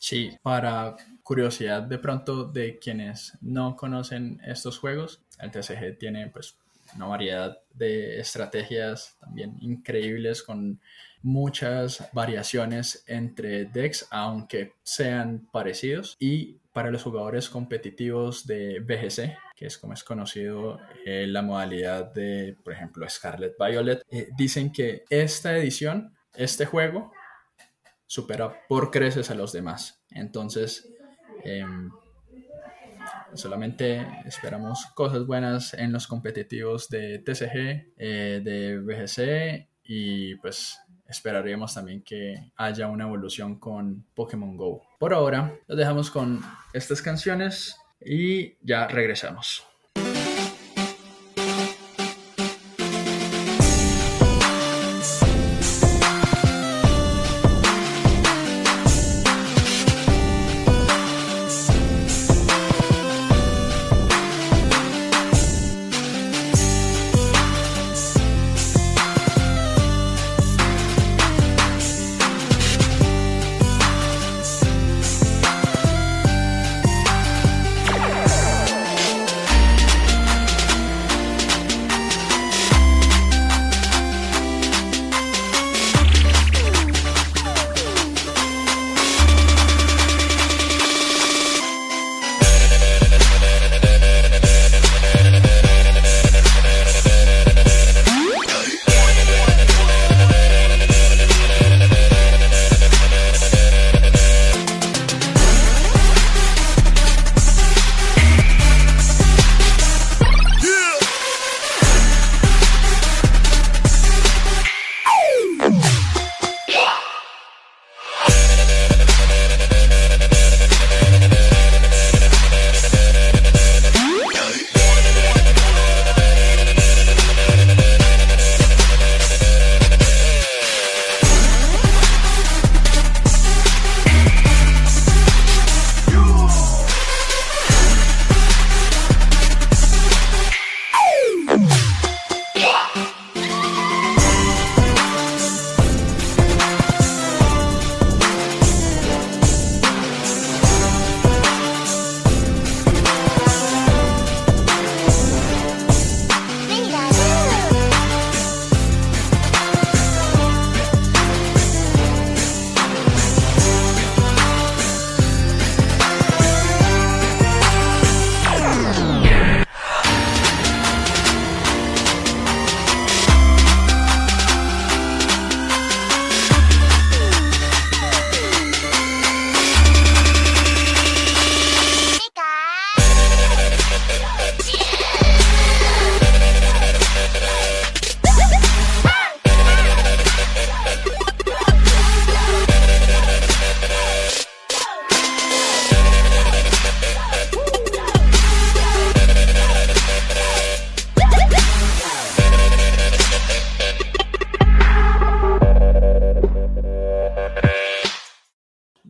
Sí, 0.00 0.36
para 0.42 0.96
curiosidad 1.22 1.84
de 1.84 1.98
pronto 1.98 2.46
de 2.46 2.80
quienes 2.80 3.38
no 3.42 3.76
conocen 3.76 4.40
estos 4.44 4.78
juegos, 4.78 5.22
el 5.38 5.52
TCG 5.52 5.96
tiene 6.00 6.28
pues 6.30 6.58
una 6.96 7.06
variedad 7.06 7.58
de 7.74 8.20
estrategias 8.20 9.16
también 9.20 9.56
increíbles 9.60 10.42
con 10.42 10.80
muchas 11.22 12.08
variaciones 12.12 13.04
entre 13.06 13.64
decks, 13.66 14.08
aunque 14.10 14.72
sean 14.82 15.48
parecidos. 15.52 16.16
Y 16.18 16.58
para 16.72 16.90
los 16.90 17.02
jugadores 17.02 17.48
competitivos 17.48 18.46
de 18.46 18.80
BGC, 18.80 19.36
que 19.54 19.66
es 19.66 19.78
como 19.78 19.92
es 19.92 20.02
conocido 20.02 20.78
eh, 21.04 21.26
la 21.28 21.42
modalidad 21.42 22.12
de, 22.12 22.56
por 22.64 22.72
ejemplo, 22.72 23.08
Scarlet 23.08 23.54
Violet, 23.58 24.02
eh, 24.10 24.28
dicen 24.36 24.72
que 24.72 25.04
esta 25.10 25.56
edición, 25.56 26.14
este 26.34 26.66
juego, 26.66 27.12
supera 28.06 28.66
por 28.68 28.90
creces 28.90 29.30
a 29.30 29.34
los 29.34 29.52
demás. 29.52 30.02
Entonces, 30.10 30.88
em, 31.44 31.90
solamente 33.34 34.06
esperamos 34.24 34.86
cosas 34.94 35.26
buenas 35.26 35.74
en 35.74 35.92
los 35.92 36.06
competitivos 36.06 36.88
de 36.88 37.18
TCG, 37.18 37.92
eh, 37.96 38.40
de 38.42 38.78
BGC 38.78 39.68
y 39.84 40.36
pues 40.36 40.78
esperaríamos 41.06 41.74
también 41.74 42.02
que 42.02 42.52
haya 42.56 42.88
una 42.88 43.04
evolución 43.04 43.58
con 43.58 44.04
Pokémon 44.14 44.56
Go. 44.56 44.82
Por 44.98 45.12
ahora, 45.12 45.54
los 45.66 45.78
dejamos 45.78 46.10
con 46.10 46.40
estas 46.72 47.02
canciones 47.02 47.76
y 48.00 48.54
ya 48.62 48.86
regresamos. 48.88 49.66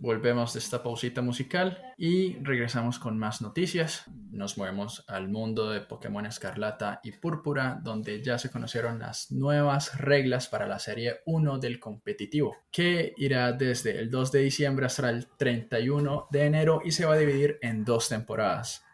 De 0.02 0.58
esta 0.58 0.82
pausita 0.82 1.22
musical 1.22 1.80
y 1.96 2.34
regresamos 2.42 2.98
con 2.98 3.16
más 3.16 3.40
noticias. 3.40 4.04
Nos 4.32 4.58
movemos 4.58 5.04
al 5.06 5.28
mundo 5.28 5.70
de 5.70 5.80
Pokémon 5.80 6.26
Escarlata 6.26 7.00
y 7.04 7.12
Púrpura, 7.12 7.78
donde 7.80 8.20
ya 8.20 8.36
se 8.36 8.50
conocieron 8.50 8.98
las 8.98 9.30
nuevas 9.30 9.96
reglas 10.00 10.48
para 10.48 10.66
la 10.66 10.80
serie 10.80 11.20
1 11.26 11.58
del 11.58 11.78
competitivo, 11.78 12.56
que 12.72 13.14
irá 13.16 13.52
desde 13.52 13.96
el 14.00 14.10
2 14.10 14.32
de 14.32 14.40
diciembre 14.40 14.86
hasta 14.86 15.08
el 15.08 15.28
31 15.36 16.26
de 16.32 16.46
enero 16.46 16.82
y 16.84 16.90
se 16.90 17.04
va 17.04 17.14
a 17.14 17.18
dividir 17.18 17.58
en 17.62 17.84
dos 17.84 18.08
temporadas. 18.08 18.84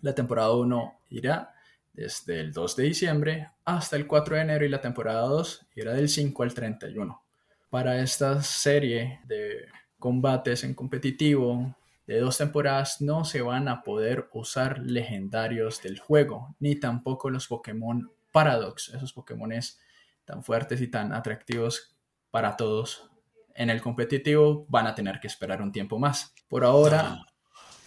La 0.00 0.12
temporada 0.12 0.50
1 0.50 1.02
irá 1.10 1.54
desde 1.92 2.40
el 2.40 2.52
2 2.52 2.74
de 2.74 2.82
diciembre 2.82 3.50
hasta 3.64 3.94
el 3.94 4.08
4 4.08 4.34
de 4.34 4.42
enero 4.42 4.64
y 4.64 4.68
la 4.68 4.80
temporada 4.80 5.20
2 5.20 5.68
irá 5.76 5.92
del 5.92 6.08
5 6.08 6.42
al 6.42 6.52
31. 6.52 7.22
Para 7.70 8.00
esta 8.02 8.42
serie 8.42 9.20
de 9.24 9.68
combates 9.98 10.64
en 10.64 10.74
competitivo 10.74 11.74
de 12.08 12.20
dos 12.20 12.38
temporadas 12.38 13.02
no 13.02 13.26
se 13.26 13.42
van 13.42 13.68
a 13.68 13.82
poder 13.82 14.30
usar 14.32 14.78
legendarios 14.78 15.82
del 15.82 15.98
juego, 15.98 16.56
ni 16.58 16.74
tampoco 16.74 17.28
los 17.28 17.48
Pokémon 17.48 18.10
Paradox, 18.32 18.88
esos 18.94 19.12
Pokémones 19.12 19.78
tan 20.24 20.42
fuertes 20.42 20.80
y 20.80 20.88
tan 20.88 21.12
atractivos 21.12 21.94
para 22.30 22.56
todos. 22.56 23.10
En 23.54 23.68
el 23.68 23.82
competitivo 23.82 24.64
van 24.68 24.86
a 24.86 24.94
tener 24.94 25.20
que 25.20 25.26
esperar 25.26 25.60
un 25.60 25.70
tiempo 25.70 25.98
más. 25.98 26.32
Por 26.48 26.64
ahora... 26.64 27.26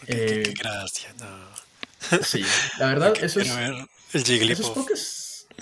gracias. 0.08 1.16
Sí, 2.24 2.44
la 2.80 2.88
verdad, 2.94 3.14
eso 3.22 3.40
es... 3.40 3.50
el 4.14 4.24
Jigglypuff. 4.24 4.92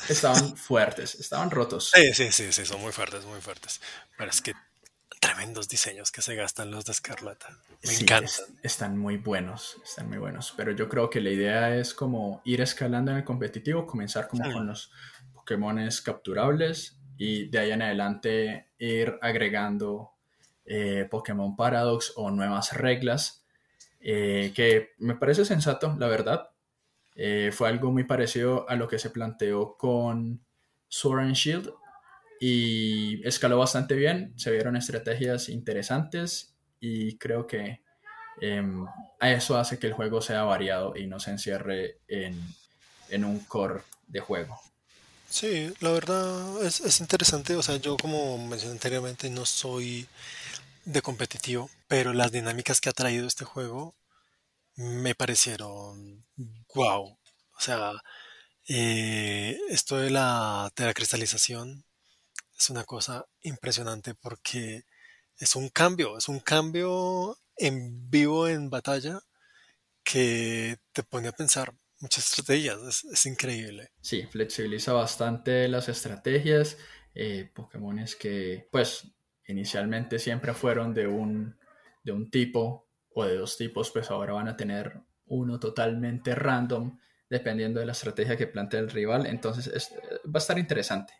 estaban 0.09 0.55
fuertes, 0.55 1.15
estaban 1.15 1.51
rotos. 1.51 1.91
Sí, 1.93 2.13
sí, 2.13 2.31
sí, 2.31 2.51
sí, 2.51 2.65
son 2.65 2.81
muy 2.81 2.93
fuertes, 2.93 3.25
muy 3.25 3.41
fuertes. 3.41 3.81
Pero 4.17 4.31
es 4.31 4.41
que 4.41 4.53
tremendos 5.19 5.67
diseños 5.67 6.11
que 6.11 6.21
se 6.21 6.35
gastan 6.35 6.71
los 6.71 6.85
de 6.85 6.91
Escarlata. 6.93 7.49
Me 7.83 7.89
Sí, 7.91 8.03
encantan. 8.03 8.25
es- 8.25 8.43
están 8.63 8.97
muy 8.97 9.17
buenos, 9.17 9.77
están 9.83 10.07
muy 10.07 10.17
buenos. 10.17 10.53
Pero 10.55 10.71
yo 10.71 10.87
creo 10.89 11.09
que 11.09 11.21
la 11.21 11.29
idea 11.29 11.75
es 11.75 11.93
como 11.93 12.41
ir 12.45 12.61
escalando 12.61 13.11
en 13.11 13.17
el 13.17 13.23
competitivo, 13.23 13.85
comenzar 13.85 14.27
como 14.27 14.45
Sí. 14.45 14.51
con 14.51 14.67
los 14.67 14.91
Pokémones 15.33 16.01
capturables 16.01 16.97
y 17.17 17.47
de 17.49 17.59
ahí 17.59 17.71
en 17.71 17.81
adelante 17.81 18.67
ir 18.77 19.17
agregando 19.21 20.11
eh, 20.71 21.07
Pokémon 21.09 21.55
Paradox 21.55 22.13
o 22.15 22.29
nuevas 22.29 22.73
reglas, 22.73 23.43
eh, 24.01 24.53
que 24.55 24.91
me 24.99 25.15
parece 25.15 25.43
sensato, 25.43 25.95
la 25.97 26.05
verdad. 26.07 26.51
Eh, 27.15 27.49
fue 27.51 27.67
algo 27.69 27.91
muy 27.91 28.03
parecido 28.03 28.69
a 28.69 28.75
lo 28.75 28.87
que 28.87 28.99
se 28.99 29.09
planteó 29.09 29.75
con 29.77 30.45
Sword 30.87 31.21
and 31.21 31.33
Shield 31.33 31.73
y 32.39 33.25
escaló 33.27 33.57
bastante 33.57 33.95
bien, 33.95 34.33
se 34.37 34.51
vieron 34.51 34.75
estrategias 34.75 35.49
interesantes 35.49 36.55
y 36.79 37.17
creo 37.17 37.45
que 37.47 37.81
a 39.19 39.31
eso 39.31 39.57
hace 39.57 39.79
que 39.79 39.87
el 39.87 39.93
juego 39.93 40.21
sea 40.21 40.43
variado 40.43 40.95
y 40.95 41.07
no 41.07 41.19
se 41.19 41.31
encierre 41.31 41.99
en, 42.07 42.39
en 43.09 43.25
un 43.25 43.39
core 43.39 43.81
de 44.07 44.21
juego. 44.21 44.59
Sí, 45.29 45.73
la 45.81 45.91
verdad 45.91 46.65
es, 46.65 46.79
es 46.79 46.99
interesante. 47.01 47.55
O 47.55 47.61
sea, 47.61 47.77
yo 47.77 47.97
como 47.97 48.37
mencioné 48.47 48.73
anteriormente 48.73 49.29
no 49.29 49.45
soy 49.45 50.07
de 50.85 51.01
competitivo, 51.01 51.69
pero 51.87 52.13
las 52.13 52.31
dinámicas 52.31 52.81
que 52.81 52.89
ha 52.89 52.93
traído 52.93 53.27
este 53.27 53.45
juego 53.45 53.95
me 54.75 55.15
parecieron 55.15 56.25
wow. 56.73 57.05
O 57.57 57.61
sea, 57.61 57.91
eh, 58.67 59.59
esto 59.69 59.97
de 59.97 60.09
la, 60.09 60.71
de 60.75 60.85
la 60.85 60.93
cristalización 60.93 61.83
es 62.59 62.69
una 62.69 62.83
cosa 62.83 63.25
impresionante 63.41 64.15
porque 64.15 64.83
es 65.37 65.55
un 65.55 65.69
cambio, 65.69 66.17
es 66.17 66.27
un 66.27 66.39
cambio 66.41 67.37
en 67.55 68.09
vivo 68.09 68.47
en 68.47 68.69
batalla 68.69 69.21
que 70.03 70.77
te 70.91 71.03
pone 71.03 71.29
a 71.29 71.31
pensar 71.31 71.73
muchas 71.99 72.25
estrategias. 72.29 73.05
Es, 73.11 73.25
increíble. 73.25 73.91
Sí, 74.01 74.23
flexibiliza 74.29 74.91
bastante 74.93 75.67
las 75.69 75.87
estrategias. 75.87 76.77
Eh, 77.15 77.49
Pokémones 77.53 78.15
que, 78.15 78.67
pues, 78.71 79.07
inicialmente 79.47 80.19
siempre 80.19 80.53
fueron 80.53 80.93
de 80.93 81.07
un, 81.07 81.57
de 82.03 82.11
un 82.11 82.29
tipo 82.29 82.87
o 83.13 83.23
de 83.23 83.37
dos 83.37 83.57
tipos, 83.57 83.91
pues 83.91 84.11
ahora 84.11 84.33
van 84.33 84.47
a 84.49 84.57
tener 84.57 84.99
uno 85.27 85.59
totalmente 85.59 86.35
random, 86.35 86.99
dependiendo 87.29 87.79
de 87.79 87.85
la 87.85 87.91
estrategia 87.93 88.35
que 88.37 88.47
plantea 88.47 88.79
el 88.81 88.89
rival. 88.89 89.25
Entonces, 89.27 89.67
es- 89.67 89.93
va 90.25 90.35
a 90.35 90.37
estar 90.39 90.59
interesante. 90.59 91.13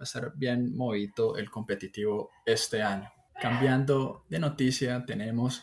Va 0.00 0.04
a 0.04 0.04
estar 0.04 0.32
bien 0.34 0.74
movido 0.74 1.36
el 1.36 1.50
competitivo 1.50 2.30
este 2.46 2.80
año. 2.80 3.12
Cambiando 3.38 4.24
de 4.30 4.38
noticia, 4.38 5.04
tenemos 5.04 5.62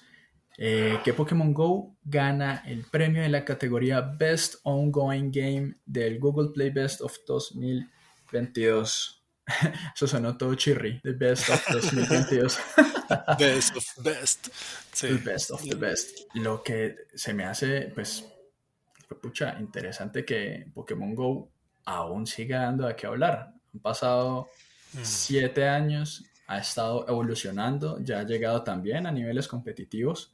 eh, 0.59 0.99
que 1.03 1.13
Pokémon 1.13 1.55
Go 1.55 1.97
gana 2.03 2.61
el 2.67 2.85
premio 2.85 3.23
en 3.23 3.31
la 3.31 3.43
categoría 3.43 4.01
Best 4.01 4.57
Ongoing 4.61 5.31
Game 5.31 5.77
del 5.87 6.19
Google 6.19 6.49
Play 6.53 6.69
Best 6.69 7.01
of 7.01 7.17
2022. 7.25 9.23
Eso 9.95 10.05
sonó 10.05 10.37
todo 10.37 10.53
chirri, 10.53 11.01
The 11.01 11.13
Best 11.13 11.49
of 11.49 11.65
2022. 11.67 12.59
Best 13.39 13.75
of 13.75 14.03
best. 14.03 14.49
Sí. 14.93 15.07
El 15.07 15.17
best 15.17 15.49
of 15.49 15.63
the 15.63 15.75
best. 15.75 16.19
Lo 16.35 16.61
que 16.61 16.95
se 17.15 17.33
me 17.33 17.45
hace, 17.45 17.91
pues, 17.95 18.23
pucha, 19.19 19.57
interesante 19.59 20.23
que 20.23 20.69
Pokémon 20.75 21.15
Go 21.15 21.51
aún 21.85 22.27
siga 22.27 22.63
dando 22.63 22.85
de 22.85 22.95
qué 22.95 23.07
hablar. 23.07 23.56
Han 23.73 23.79
pasado 23.79 24.49
Mm. 24.93 25.03
siete 25.03 25.67
años, 25.67 26.23
ha 26.47 26.59
estado 26.59 27.05
evolucionando, 27.07 27.99
ya 28.01 28.19
ha 28.19 28.23
llegado 28.23 28.63
también 28.63 29.05
a 29.05 29.11
niveles 29.11 29.47
competitivos 29.47 30.33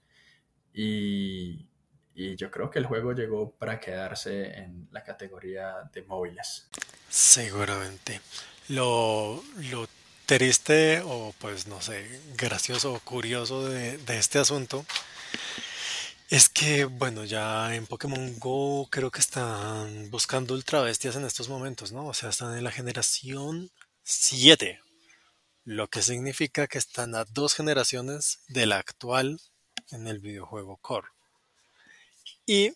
y, 0.74 1.68
y 2.14 2.36
yo 2.36 2.52
creo 2.52 2.70
que 2.70 2.80
el 2.80 2.86
juego 2.86 3.14
llegó 3.14 3.52
para 3.52 3.80
quedarse 3.80 4.54
en 4.60 4.88
la 4.92 5.04
categoría 5.04 5.90
de 5.92 6.04
móviles. 6.04 6.70
Seguramente. 7.10 8.22
Lo, 8.70 9.44
lo 9.72 9.88
triste 10.26 11.02
o 11.04 11.34
pues 11.40 11.68
no 11.68 11.82
sé, 11.82 12.08
gracioso 12.38 12.94
o 12.94 13.00
curioso 13.00 13.68
de, 13.68 13.98
de 13.98 14.18
este 14.18 14.40
asunto 14.40 14.86
es 16.34 16.50
que, 16.50 16.86
bueno, 16.86 17.26
ya 17.26 17.76
en 17.76 17.86
Pokémon 17.86 18.40
Go 18.40 18.88
creo 18.90 19.12
que 19.12 19.20
están 19.20 20.10
buscando 20.10 20.56
ultra 20.56 20.82
bestias 20.82 21.16
en 21.16 21.26
estos 21.26 21.48
momentos, 21.48 21.92
¿no? 21.92 22.08
O 22.08 22.14
sea, 22.16 22.30
están 22.30 22.58
en 22.58 22.64
la 22.64 22.72
generación 22.72 23.70
7, 24.02 24.82
lo 25.64 25.88
que 25.90 26.02
significa 26.02 26.66
que 26.66 26.80
están 26.80 27.14
a 27.14 27.26
dos 27.26 27.54
generaciones 27.54 28.40
de 28.48 28.66
la 28.66 28.80
actual 28.80 29.40
en 29.92 30.08
el 30.08 30.18
videojuego 30.18 30.78
Core. 30.78 31.08
Y 32.48 32.74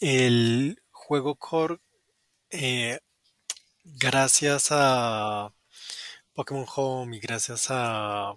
el 0.00 0.82
juego 0.90 1.34
Core, 1.34 1.80
eh, 2.48 2.98
gracias 3.84 4.68
a 4.70 5.52
Pokémon 6.32 6.64
Home 6.74 7.14
y 7.18 7.20
gracias 7.20 7.66
a 7.68 8.34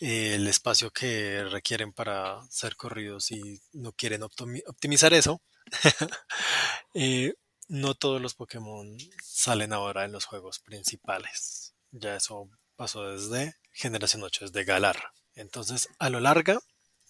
eh, 0.00 0.34
el 0.34 0.46
espacio 0.48 0.90
que 0.90 1.44
requieren 1.44 1.92
para 1.92 2.40
ser 2.50 2.76
corridos 2.76 3.30
y 3.30 3.60
no 3.72 3.92
quieren 3.92 4.22
optimi- 4.22 4.62
optimizar 4.66 5.12
eso, 5.12 5.40
eh, 6.94 7.34
no 7.68 7.94
todos 7.94 8.20
los 8.20 8.34
Pokémon 8.34 8.96
salen 9.22 9.72
ahora 9.72 10.04
en 10.04 10.12
los 10.12 10.24
juegos 10.24 10.58
principales. 10.60 11.74
Ya 11.90 12.16
eso 12.16 12.48
pasó 12.76 13.08
desde 13.10 13.54
generación 13.72 14.22
8, 14.22 14.46
desde 14.46 14.64
Galar. 14.64 15.12
Entonces, 15.34 15.88
a 15.98 16.10
lo 16.10 16.20
larga, 16.20 16.58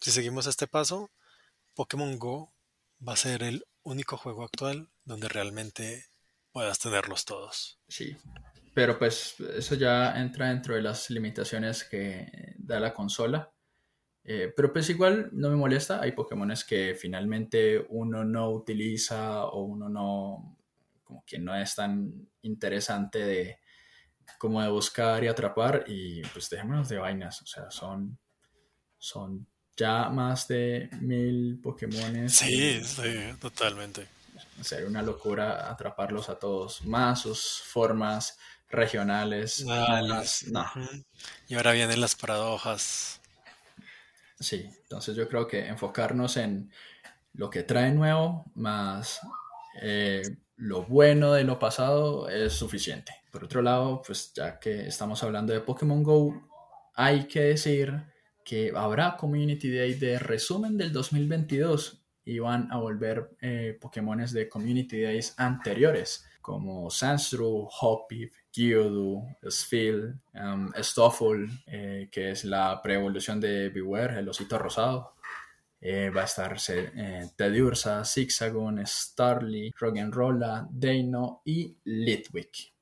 si 0.00 0.10
seguimos 0.10 0.46
este 0.46 0.66
paso, 0.66 1.10
Pokémon 1.74 2.18
Go 2.18 2.52
va 3.06 3.14
a 3.14 3.16
ser 3.16 3.42
el 3.42 3.64
único 3.82 4.16
juego 4.16 4.44
actual 4.44 4.88
donde 5.04 5.28
realmente 5.28 6.06
puedas 6.52 6.78
tenerlos 6.78 7.24
todos. 7.24 7.78
Sí, 7.88 8.16
pero 8.78 8.96
pues 8.96 9.34
eso 9.56 9.74
ya 9.74 10.16
entra 10.20 10.50
dentro 10.50 10.76
de 10.76 10.82
las 10.82 11.10
limitaciones 11.10 11.82
que 11.82 12.54
da 12.58 12.78
la 12.78 12.94
consola. 12.94 13.50
Eh, 14.22 14.52
pero 14.54 14.72
pues 14.72 14.88
igual 14.88 15.30
no 15.32 15.50
me 15.50 15.56
molesta, 15.56 16.00
hay 16.00 16.12
Pokémones 16.12 16.64
que 16.64 16.94
finalmente 16.94 17.84
uno 17.88 18.24
no 18.24 18.50
utiliza 18.50 19.46
o 19.46 19.64
uno 19.64 19.88
no, 19.88 20.56
como 21.02 21.24
que 21.26 21.40
no 21.40 21.56
es 21.56 21.74
tan 21.74 22.28
interesante 22.42 23.18
de 23.18 23.58
como 24.38 24.62
de 24.62 24.68
buscar 24.68 25.24
y 25.24 25.26
atrapar 25.26 25.82
y 25.88 26.22
pues 26.32 26.48
dejémonos 26.48 26.88
de 26.88 26.98
vainas, 26.98 27.42
o 27.42 27.46
sea, 27.46 27.72
son, 27.72 28.16
son 28.96 29.44
ya 29.76 30.08
más 30.08 30.46
de 30.46 30.88
mil 31.00 31.58
Pokémones. 31.60 32.32
Sí, 32.32 32.80
sí, 32.84 33.34
totalmente. 33.40 34.06
sería 34.62 34.86
una 34.86 35.02
locura 35.02 35.68
atraparlos 35.68 36.28
a 36.28 36.38
todos, 36.38 36.84
más 36.84 37.22
sus 37.22 37.60
formas 37.64 38.38
regionales, 38.68 39.64
Ah, 39.68 40.00
no. 40.50 40.66
Y 41.48 41.54
ahora 41.54 41.72
vienen 41.72 42.00
las 42.00 42.14
paradojas. 42.14 43.20
sí, 44.38 44.70
entonces 44.82 45.16
yo 45.16 45.28
creo 45.28 45.46
que 45.46 45.66
enfocarnos 45.66 46.36
en 46.36 46.70
lo 47.32 47.50
que 47.50 47.62
trae 47.62 47.90
nuevo, 47.92 48.44
más 48.54 49.20
eh, 49.82 50.22
lo 50.56 50.82
bueno 50.84 51.32
de 51.32 51.44
lo 51.44 51.58
pasado 51.58 52.28
es 52.28 52.52
suficiente. 52.52 53.12
Por 53.30 53.44
otro 53.44 53.62
lado, 53.62 54.02
pues 54.04 54.32
ya 54.34 54.58
que 54.58 54.86
estamos 54.86 55.22
hablando 55.22 55.52
de 55.52 55.60
Pokémon 55.60 56.02
Go, 56.02 56.48
hay 56.94 57.26
que 57.28 57.40
decir 57.40 57.94
que 58.44 58.72
habrá 58.74 59.16
Community 59.16 59.70
Day 59.70 59.94
de 59.94 60.18
resumen 60.18 60.76
del 60.78 60.92
2022 60.92 62.02
y 62.24 62.38
van 62.40 62.70
a 62.72 62.78
volver 62.78 63.30
eh, 63.40 63.78
Pokémones 63.80 64.32
de 64.32 64.48
Community 64.48 65.02
Days 65.02 65.34
anteriores, 65.36 66.24
como 66.48 66.88
Sandshrew, 66.88 67.68
Hoppip, 67.82 68.32
Geodude, 68.50 69.36
Spheal, 69.50 70.18
um, 70.32 70.72
Stoffel, 70.78 71.46
eh, 71.66 72.08
que 72.10 72.30
es 72.30 72.46
la 72.46 72.80
pre-evolución 72.82 73.38
de 73.38 73.68
Beware, 73.68 74.20
el 74.20 74.30
osito 74.30 74.58
rosado. 74.58 75.12
Eh, 75.78 76.08
va 76.08 76.22
a 76.22 76.24
estar 76.24 76.56
eh, 76.68 77.28
Teddiursa, 77.36 78.02
Zigzagoon, 78.02 78.82
Starly, 78.86 79.74
Roggenrola, 79.78 80.66
Deino 80.70 81.42
y 81.44 81.76
Litwick. 81.84 82.72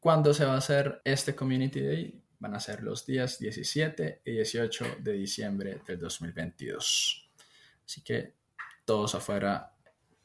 ¿Cuándo 0.00 0.34
se 0.34 0.44
va 0.44 0.54
a 0.54 0.58
hacer 0.58 1.00
este 1.04 1.36
Community 1.36 1.80
Day? 1.80 2.20
Van 2.40 2.56
a 2.56 2.60
ser 2.60 2.82
los 2.82 3.06
días 3.06 3.38
17 3.38 4.22
y 4.24 4.32
18 4.32 4.96
de 4.98 5.12
diciembre 5.12 5.82
del 5.86 6.00
2022. 6.00 7.30
Así 7.86 8.00
que 8.02 8.34
todos 8.84 9.14
afuera 9.14 9.77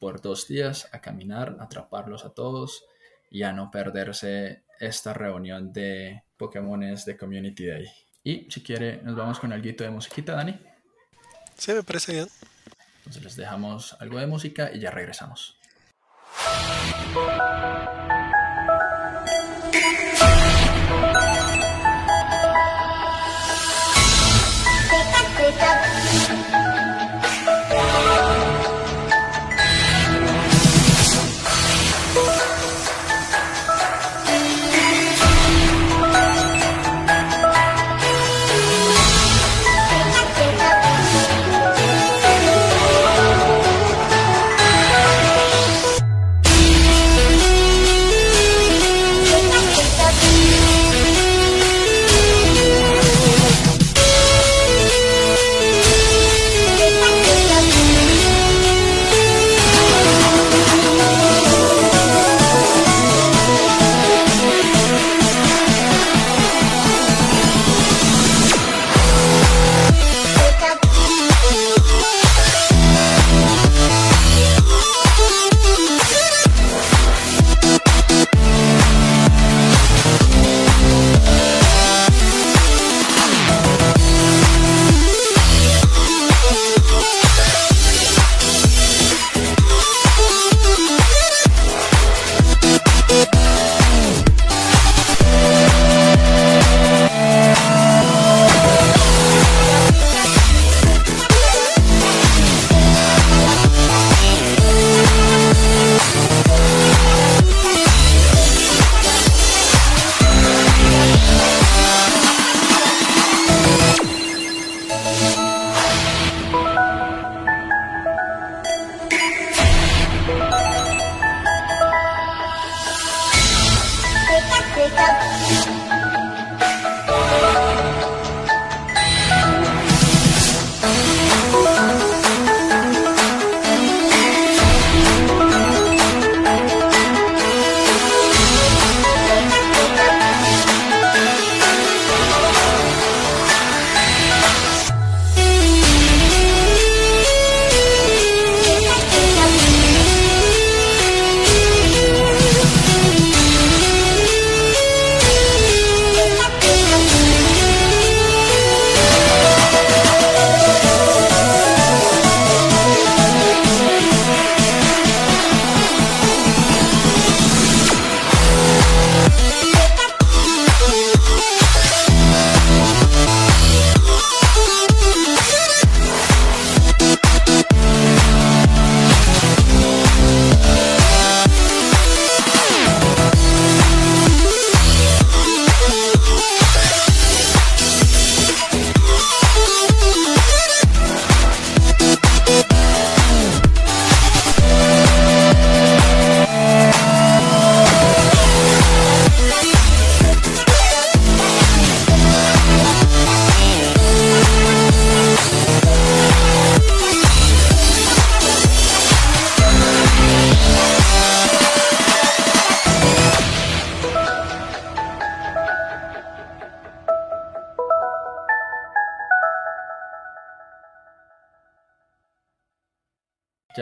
por 0.04 0.20
dos 0.20 0.50
días 0.50 0.90
a 0.92 1.00
caminar, 1.00 1.56
atraparlos 1.62 2.26
a 2.26 2.32
todos 2.32 2.84
y 3.32 3.44
a 3.44 3.54
no 3.54 3.72
perderse 3.72 4.64
esta 4.78 5.14
reunión 5.14 5.72
de 5.72 6.24
Pokémones 6.36 7.06
de 7.06 7.16
Community 7.16 7.68
Day. 7.68 7.88
Y 8.22 8.52
si 8.52 8.62
quiere, 8.62 9.02
nos 9.02 9.16
vamos 9.16 9.40
con 9.40 9.54
algo 9.54 9.66
de 9.66 9.90
musiquita, 9.90 10.34
Dani. 10.34 10.60
Sí, 11.56 11.72
me 11.72 11.84
parece 11.84 12.12
bien. 12.12 12.28
Entonces 12.98 13.24
les 13.24 13.38
dejamos 13.38 13.96
algo 14.02 14.20
de 14.20 14.28
música 14.28 14.72
y 14.74 14.82
ya 14.82 14.92
regresamos. 14.92 15.58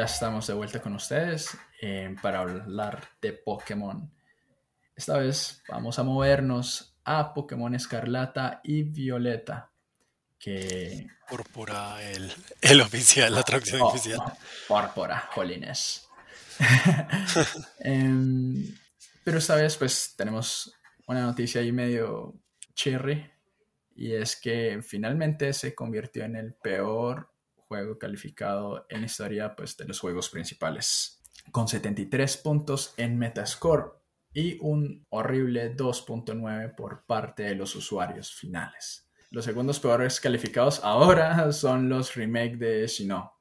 Ya 0.01 0.05
estamos 0.05 0.47
de 0.47 0.55
vuelta 0.55 0.81
con 0.81 0.95
ustedes 0.95 1.55
eh, 1.79 2.15
para 2.23 2.39
hablar 2.39 3.07
de 3.21 3.33
Pokémon. 3.33 4.11
Esta 4.95 5.19
vez 5.19 5.61
vamos 5.69 5.99
a 5.99 6.03
movernos 6.03 6.97
a 7.03 7.35
Pokémon 7.35 7.75
Escarlata 7.75 8.61
y 8.63 8.81
Violeta. 8.81 9.71
Que... 10.39 11.05
Púrpura, 11.29 12.01
el, 12.01 12.33
el 12.61 12.81
oficial, 12.81 13.35
la 13.35 13.43
traducción 13.43 13.83
Oh, 13.83 13.89
oficial. 13.89 14.17
oh, 14.25 14.33
Púrpura, 14.67 15.19
jolines. 15.35 16.09
Em, 17.81 18.75
pero 19.23 19.37
esta 19.37 19.53
vez 19.53 19.77
pues 19.77 20.15
tenemos 20.17 20.73
una 21.05 21.21
noticia 21.21 21.61
ahí 21.61 21.71
medio 21.71 22.33
cherry 22.73 23.31
y 23.95 24.13
es 24.15 24.35
que 24.35 24.79
finalmente 24.81 25.53
se 25.53 25.75
convirtió 25.75 26.23
en 26.23 26.37
el 26.37 26.55
peor 26.55 27.30
juego 27.71 27.97
calificado 27.97 28.85
en 28.89 29.05
historia 29.05 29.55
pues, 29.55 29.77
de 29.77 29.85
los 29.85 29.97
juegos 29.97 30.29
principales, 30.29 31.21
con 31.53 31.69
73 31.69 32.35
puntos 32.37 32.93
en 32.97 33.17
Metascore 33.17 33.91
y 34.33 34.57
un 34.59 35.05
horrible 35.09 35.73
2.9 35.77 36.75
por 36.75 37.05
parte 37.05 37.43
de 37.43 37.55
los 37.55 37.73
usuarios 37.73 38.33
finales. 38.33 39.07
Los 39.29 39.45
segundos 39.45 39.79
peores 39.79 40.19
calificados 40.19 40.81
ahora 40.83 41.49
son 41.53 41.87
los 41.87 42.13
remake 42.15 42.57
de 42.57 42.89
Sinnoh. 42.89 43.31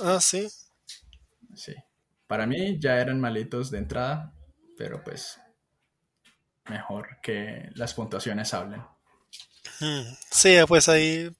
Ah, 0.00 0.18
sí. 0.18 0.48
Sí. 1.54 1.74
Para 2.26 2.46
mí 2.46 2.78
ya 2.80 2.98
eran 2.98 3.20
malitos 3.20 3.70
de 3.70 3.78
entrada, 3.78 4.32
pero 4.78 5.04
pues 5.04 5.38
mejor 6.70 7.20
que 7.22 7.68
las 7.74 7.92
puntuaciones 7.92 8.54
hablen. 8.54 8.80
Mm, 9.80 10.14
Sí, 10.30 10.56
pues 10.66 10.88
ahí, 10.88 11.30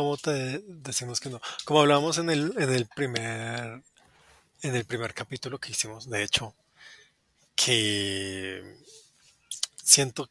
como 0.00 0.16
te 0.16 0.62
decimos 0.66 1.20
que 1.20 1.28
no. 1.28 1.42
Como 1.66 1.82
hablábamos 1.82 2.16
en 2.16 2.30
el, 2.30 2.54
en 2.56 2.72
el 2.72 2.86
primer, 2.86 3.82
en 4.62 4.74
el 4.74 4.86
primer 4.86 5.12
capítulo 5.12 5.58
que 5.58 5.72
hicimos, 5.72 6.08
de 6.08 6.22
hecho, 6.22 6.54
que 7.54 8.78
siento 9.76 10.30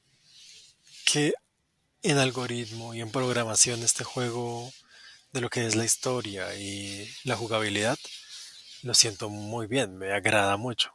que 1.05 1.35
en 2.01 2.17
algoritmo 2.17 2.95
y 2.95 3.01
en 3.01 3.11
programación 3.11 3.83
este 3.83 4.03
juego 4.03 4.73
de 5.33 5.41
lo 5.41 5.51
que 5.51 5.67
es 5.67 5.75
la 5.75 5.85
historia 5.85 6.55
y 6.55 7.07
la 7.23 7.35
jugabilidad, 7.35 7.99
lo 8.81 8.95
siento 8.95 9.29
muy 9.29 9.67
bien, 9.67 9.99
me 9.99 10.11
agrada 10.13 10.57
mucho. 10.57 10.91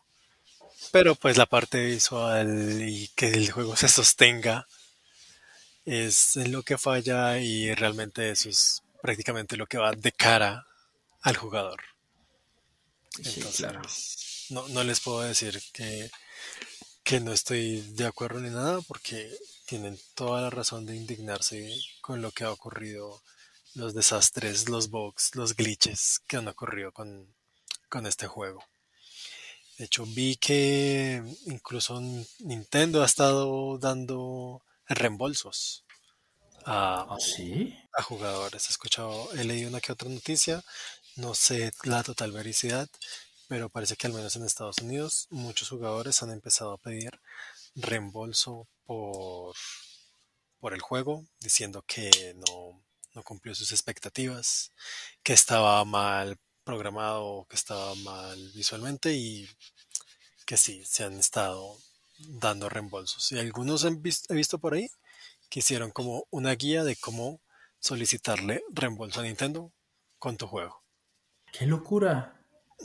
Pero 0.91 1.15
pues 1.15 1.37
la 1.37 1.47
parte 1.47 1.81
visual 1.85 2.83
y 2.83 3.07
que 3.15 3.29
el 3.29 3.53
juego 3.53 3.77
se 3.77 3.87
sostenga 3.87 4.67
es 5.85 6.37
en 6.37 6.53
lo 6.53 6.63
que 6.63 6.79
falla 6.79 7.39
y 7.39 7.75
realmente 7.75 8.31
eso 8.31 8.49
es 8.49 8.83
prácticamente 9.03 9.57
lo 9.57 9.67
que 9.67 9.79
va 9.79 9.93
de 9.93 10.13
cara 10.13 10.67
al 11.23 11.37
jugador. 11.37 11.81
Sí, 13.11 13.35
Entonces, 13.37 13.57
claro. 13.57 13.83
no, 14.51 14.69
no 14.69 14.85
les 14.85 15.01
puedo 15.01 15.21
decir 15.21 15.61
que, 15.73 16.11
que 17.03 17.21
no 17.21 17.33
estoy 17.33 17.81
de 17.93 18.07
acuerdo 18.07 18.41
ni 18.41 18.51
nada 18.51 18.81
porque 18.83 19.31
tienen 19.67 19.99
toda 20.15 20.41
la 20.41 20.51
razón 20.51 20.87
de 20.87 20.97
indignarse 20.97 21.71
con 22.01 22.23
lo 22.23 22.33
que 22.33 22.45
ha 22.45 22.51
ocurrido, 22.51 23.23
los 23.75 23.95
desastres, 23.95 24.69
los 24.69 24.91
bugs, 24.91 25.35
los 25.35 25.55
glitches 25.55 26.21
que 26.27 26.37
han 26.37 26.49
ocurrido 26.49 26.93
con, 26.93 27.27
con 27.89 28.07
este 28.07 28.27
juego. 28.27 28.65
De 29.79 29.87
hecho, 29.87 30.07
vi 30.07 30.37
que 30.37 31.23
incluso 31.47 32.01
Nintendo 32.41 33.03
ha 33.03 33.07
estado 33.07 33.77
dando 33.79 34.63
reembolsos 34.89 35.85
a, 36.65 37.07
¿Ah, 37.09 37.17
sí? 37.21 37.77
a 37.93 38.03
jugadores. 38.03 38.67
He 38.69 38.71
escuchado, 38.73 39.33
he 39.35 39.45
leído 39.45 39.69
una 39.69 39.81
que 39.81 39.93
otra 39.93 40.09
noticia, 40.09 40.63
no 41.17 41.35
sé 41.35 41.73
la 41.85 42.03
total 42.03 42.33
vericidad, 42.33 42.89
pero 43.49 43.69
parece 43.71 43.97
que 43.97 44.07
al 44.07 44.13
menos 44.15 44.37
en 44.37 44.45
Estados 44.45 44.79
Unidos 44.79 45.27
muchos 45.31 45.69
jugadores 45.69 46.23
han 46.23 46.31
empezado 46.31 46.73
a 46.73 46.79
pedir 46.79 47.21
reembolso 47.77 48.69
por, 48.85 49.55
por 50.61 50.75
el 50.75 50.81
juego, 50.81 51.25
diciendo 51.41 51.85
que 51.87 52.35
no, 52.37 52.83
no 53.15 53.23
cumplió 53.23 53.55
sus 53.55 53.73
expectativas, 53.73 54.73
que 55.23 55.33
estaba 55.33 55.85
mal 55.85 56.39
programado, 56.65 57.47
que 57.49 57.57
estaba 57.57 57.95
mal 57.97 58.51
visualmente 58.55 59.13
y 59.15 59.49
que 60.47 60.57
sí, 60.57 60.85
se 60.85 61.05
han 61.05 61.19
estado 61.19 61.79
dando 62.19 62.69
reembolsos. 62.69 63.33
Y 63.33 63.39
algunos 63.39 63.85
han 63.85 64.03
vis- 64.03 64.25
he 64.29 64.35
visto 64.35 64.59
por 64.59 64.75
ahí 64.75 64.91
que 65.51 65.61
hicieron 65.61 65.93
como 65.93 66.27
una 66.31 66.55
guía 66.55 66.85
de 66.85 66.97
cómo 66.97 67.41
solicitarle 67.81 68.63
reembolso 68.73 69.21
a 69.21 69.25
Nintendo 69.25 69.73
con 70.19 70.37
tu 70.39 70.47
juego. 70.49 70.85
¡Qué 71.51 71.65
locura! 71.67 72.37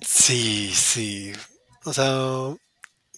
Sí, 0.01 0.71
sí. 0.73 1.31
O 1.85 1.93
sea, 1.93 2.55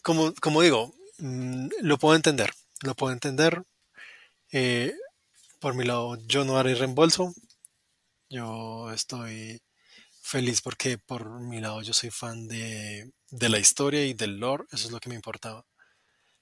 como, 0.04 0.34
como 0.42 0.62
digo, 0.62 0.94
mm, 1.20 1.68
lo 1.82 1.98
puedo 1.98 2.16
entender. 2.16 2.52
Lo 2.84 2.96
puedo 2.96 3.14
entender. 3.14 3.64
Eh, 4.52 4.94
por 5.60 5.76
mi 5.76 5.86
lado, 5.86 6.18
yo 6.28 6.46
no 6.46 6.58
haré 6.58 6.76
reembolso. 6.76 7.34
Yo 8.30 8.92
estoy 8.94 9.62
feliz 10.22 10.62
porque 10.62 10.98
por 11.00 11.42
mi 11.42 11.62
lado 11.62 11.82
yo 11.84 11.94
soy 11.94 12.12
fan 12.12 12.48
de, 12.48 13.12
de 13.32 13.50
la 13.50 13.60
historia 13.60 14.06
y 14.06 14.14
del 14.14 14.40
lore. 14.40 14.66
Eso 14.72 14.88
es 14.88 14.92
lo 14.94 15.00
que 15.00 15.10
me 15.10 15.16
importaba. 15.16 15.66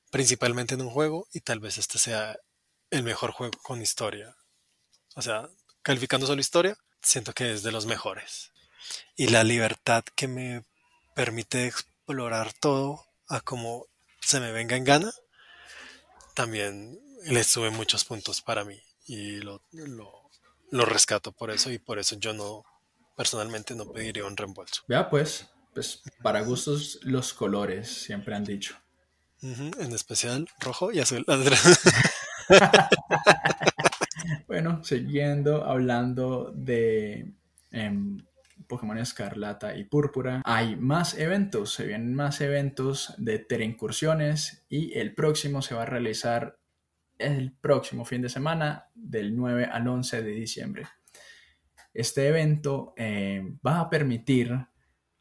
Principalmente 0.10 0.76
en 0.76 0.82
un 0.82 0.90
juego 0.90 1.28
y 1.34 1.42
tal 1.42 1.60
vez 1.60 1.78
este 1.78 2.00
sea 2.00 2.38
el 2.90 3.04
mejor 3.04 3.32
juego 3.32 3.58
con 3.62 3.82
historia. 3.82 4.36
O 5.16 5.22
sea, 5.22 5.50
calificando 5.82 6.26
solo 6.26 6.42
historia, 6.42 6.78
siento 7.02 7.34
que 7.34 7.54
es 7.54 7.64
de 7.64 7.72
los 7.72 7.86
mejores. 7.86 8.52
Y 9.16 9.28
la 9.28 9.44
libertad 9.44 10.04
que 10.16 10.28
me 10.28 10.64
permite 11.16 11.68
explorar 11.68 12.54
todo 12.54 13.06
a 13.28 13.42
como 13.42 13.86
se 14.22 14.40
me 14.40 14.52
venga 14.52 14.76
en 14.76 14.84
gana, 14.84 15.12
también 16.34 17.00
le 17.26 17.44
sube 17.44 17.70
muchos 17.70 18.06
puntos 18.06 18.42
para 18.42 18.64
mí. 18.64 18.82
Y 19.06 19.38
lo, 19.38 19.62
lo, 19.72 20.86
rescato 20.86 21.32
por 21.32 21.52
eso 21.52 21.72
y 21.72 21.80
por 21.80 22.00
eso 22.00 22.16
yo 22.18 22.34
no, 22.34 22.64
personalmente 23.16 23.76
no 23.76 23.92
pediría 23.92 24.26
un 24.26 24.38
reembolso. 24.38 24.84
Vea 24.88 25.10
pues, 25.10 25.48
pues 25.74 26.02
para 26.22 26.42
gustos 26.42 27.00
los 27.02 27.34
colores, 27.34 27.90
siempre 27.90 28.36
han 28.36 28.44
dicho. 28.44 28.76
En 29.42 29.94
especial 29.94 30.48
rojo 30.60 30.92
y 30.92 31.00
azul. 31.00 31.26
Bueno, 34.48 34.84
siguiendo 34.84 35.64
hablando 35.64 36.52
de 36.56 37.34
em, 37.72 38.18
Pokémon 38.68 38.98
Escarlata 38.98 39.76
y 39.78 39.86
Púrpura, 39.86 40.42
hay 40.44 40.76
más 40.76 41.18
eventos, 41.18 41.74
se 41.74 41.86
vienen 41.86 42.14
más 42.14 42.42
eventos 42.42 43.14
de 43.18 43.46
Incursiones 43.64 44.66
y 44.68 44.98
el 44.98 45.14
próximo 45.14 45.62
se 45.62 45.76
va 45.76 45.84
a 45.84 45.86
realizar 45.86 46.60
el 47.18 47.52
próximo 47.54 48.06
fin 48.06 48.22
de 48.22 48.30
semana 48.30 48.90
del 48.96 49.36
9 49.36 49.70
al 49.72 49.88
11 49.88 50.24
de 50.24 50.32
diciembre. 50.32 50.88
Este 51.94 52.28
evento 52.28 52.94
eh, 52.98 53.44
va 53.66 53.82
a 53.82 53.90
permitir 53.90 54.58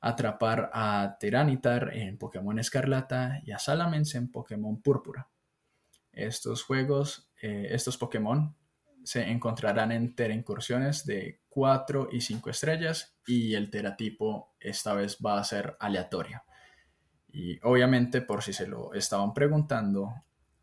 atrapar 0.01 0.71
a 0.73 1.17
Tiranitar 1.19 1.91
en 1.95 2.19
Pokémon 2.19 2.59
Escarlata 2.59 3.41
y 3.45 3.53
a 3.53 3.59
Salamence 3.59 4.17
en 4.17 4.31
Pokémon 4.31 4.81
Púrpura. 4.81 5.29
Estos 6.13 6.63
juegos, 6.63 7.31
eh, 7.43 7.69
estos 7.71 7.97
Pokémon 7.97 8.55
se 9.05 9.23
encontrarán 9.23 9.93
en 9.93 10.15
Incursiones 10.33 11.07
de 11.07 11.41
4 11.49 12.09
y 12.13 12.21
5 12.21 12.51
estrellas 12.51 13.17
y 13.27 13.55
el 13.55 13.71
teratipo 13.71 14.55
esta 14.61 14.95
vez 14.95 15.19
va 15.25 15.39
a 15.39 15.45
ser 15.45 15.77
aleatorio. 15.81 16.43
Y 17.29 17.59
obviamente, 17.63 18.21
por 18.21 18.43
si 18.43 18.53
se 18.53 18.67
lo 18.67 18.93
estaban 18.95 19.33
preguntando, 19.35 20.15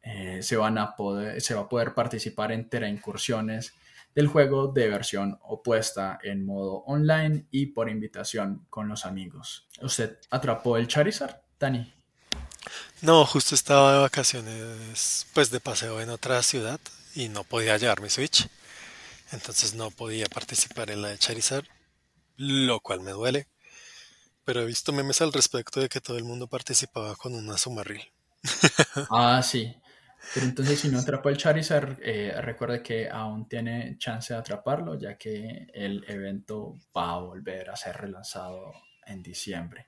eh, 0.02 0.44
se, 0.44 0.58
van 0.58 0.78
a 0.78 0.96
poder, 0.96 1.42
se 1.42 1.56
va 1.56 1.62
a 1.62 1.70
poder 1.70 1.94
participar 1.94 2.52
en 2.52 2.70
Incursiones 2.88 3.74
del 4.16 4.28
juego 4.28 4.70
de 4.70 4.88
versión 4.88 5.38
opuesta 5.44 6.18
en 6.24 6.46
modo 6.46 6.78
online 6.86 7.48
y 7.52 7.68
por 7.68 7.90
invitación 7.90 8.66
con 8.70 8.88
los 8.88 9.06
amigos. 9.06 9.68
¿Usted 9.82 10.18
atrapó 10.32 10.78
el 10.78 10.88
Charizard, 10.88 11.42
Dani? 11.60 11.94
No, 13.02 13.26
justo 13.26 13.54
estaba 13.54 13.94
de 13.94 14.00
vacaciones, 14.00 15.28
pues 15.34 15.52
de 15.52 15.60
paseo 15.60 16.00
en 16.02 16.10
otra 16.10 16.42
ciudad 16.42 16.80
y 17.14 17.28
no 17.28 17.44
podía 17.44 17.78
llevar 17.78 18.02
mi 18.02 18.10
Switch. 18.10 18.48
Entonces 19.32 19.76
no 19.76 19.92
podía 19.92 20.28
participar 20.28 20.90
en 20.92 21.02
la 21.02 21.10
de 21.10 21.18
Charizard, 21.18 21.66
lo 22.38 22.80
cual 22.80 23.02
me 23.02 23.12
duele. 23.12 23.48
Pero 24.46 24.62
he 24.62 24.66
visto 24.66 24.94
memes 24.94 25.22
al 25.22 25.34
respecto 25.34 25.82
de 25.82 25.90
que 25.90 26.02
todo 26.02 26.18
el 26.18 26.24
mundo 26.24 26.48
participaba 26.48 27.16
con 27.16 27.36
una 27.36 27.58
Sumarril. 27.58 28.12
Ah, 29.10 29.42
sí. 29.44 29.76
Pero 30.34 30.46
entonces 30.46 30.80
si 30.80 30.90
no 30.90 31.00
atrapó 31.00 31.30
el 31.30 31.38
Charizard, 31.38 31.98
eh, 32.02 32.34
recuerde 32.42 32.82
que 32.84 33.10
aún 33.10 33.48
tiene 33.48 33.98
chance 33.98 34.34
de 34.34 34.40
atraparlo, 34.40 34.98
ya 35.00 35.18
que 35.18 35.68
el 35.74 36.04
evento 36.08 36.78
va 36.96 37.14
a 37.14 37.20
volver 37.20 37.70
a 37.70 37.76
ser 37.76 37.96
relanzado 37.98 38.74
en 39.06 39.22
diciembre. 39.24 39.88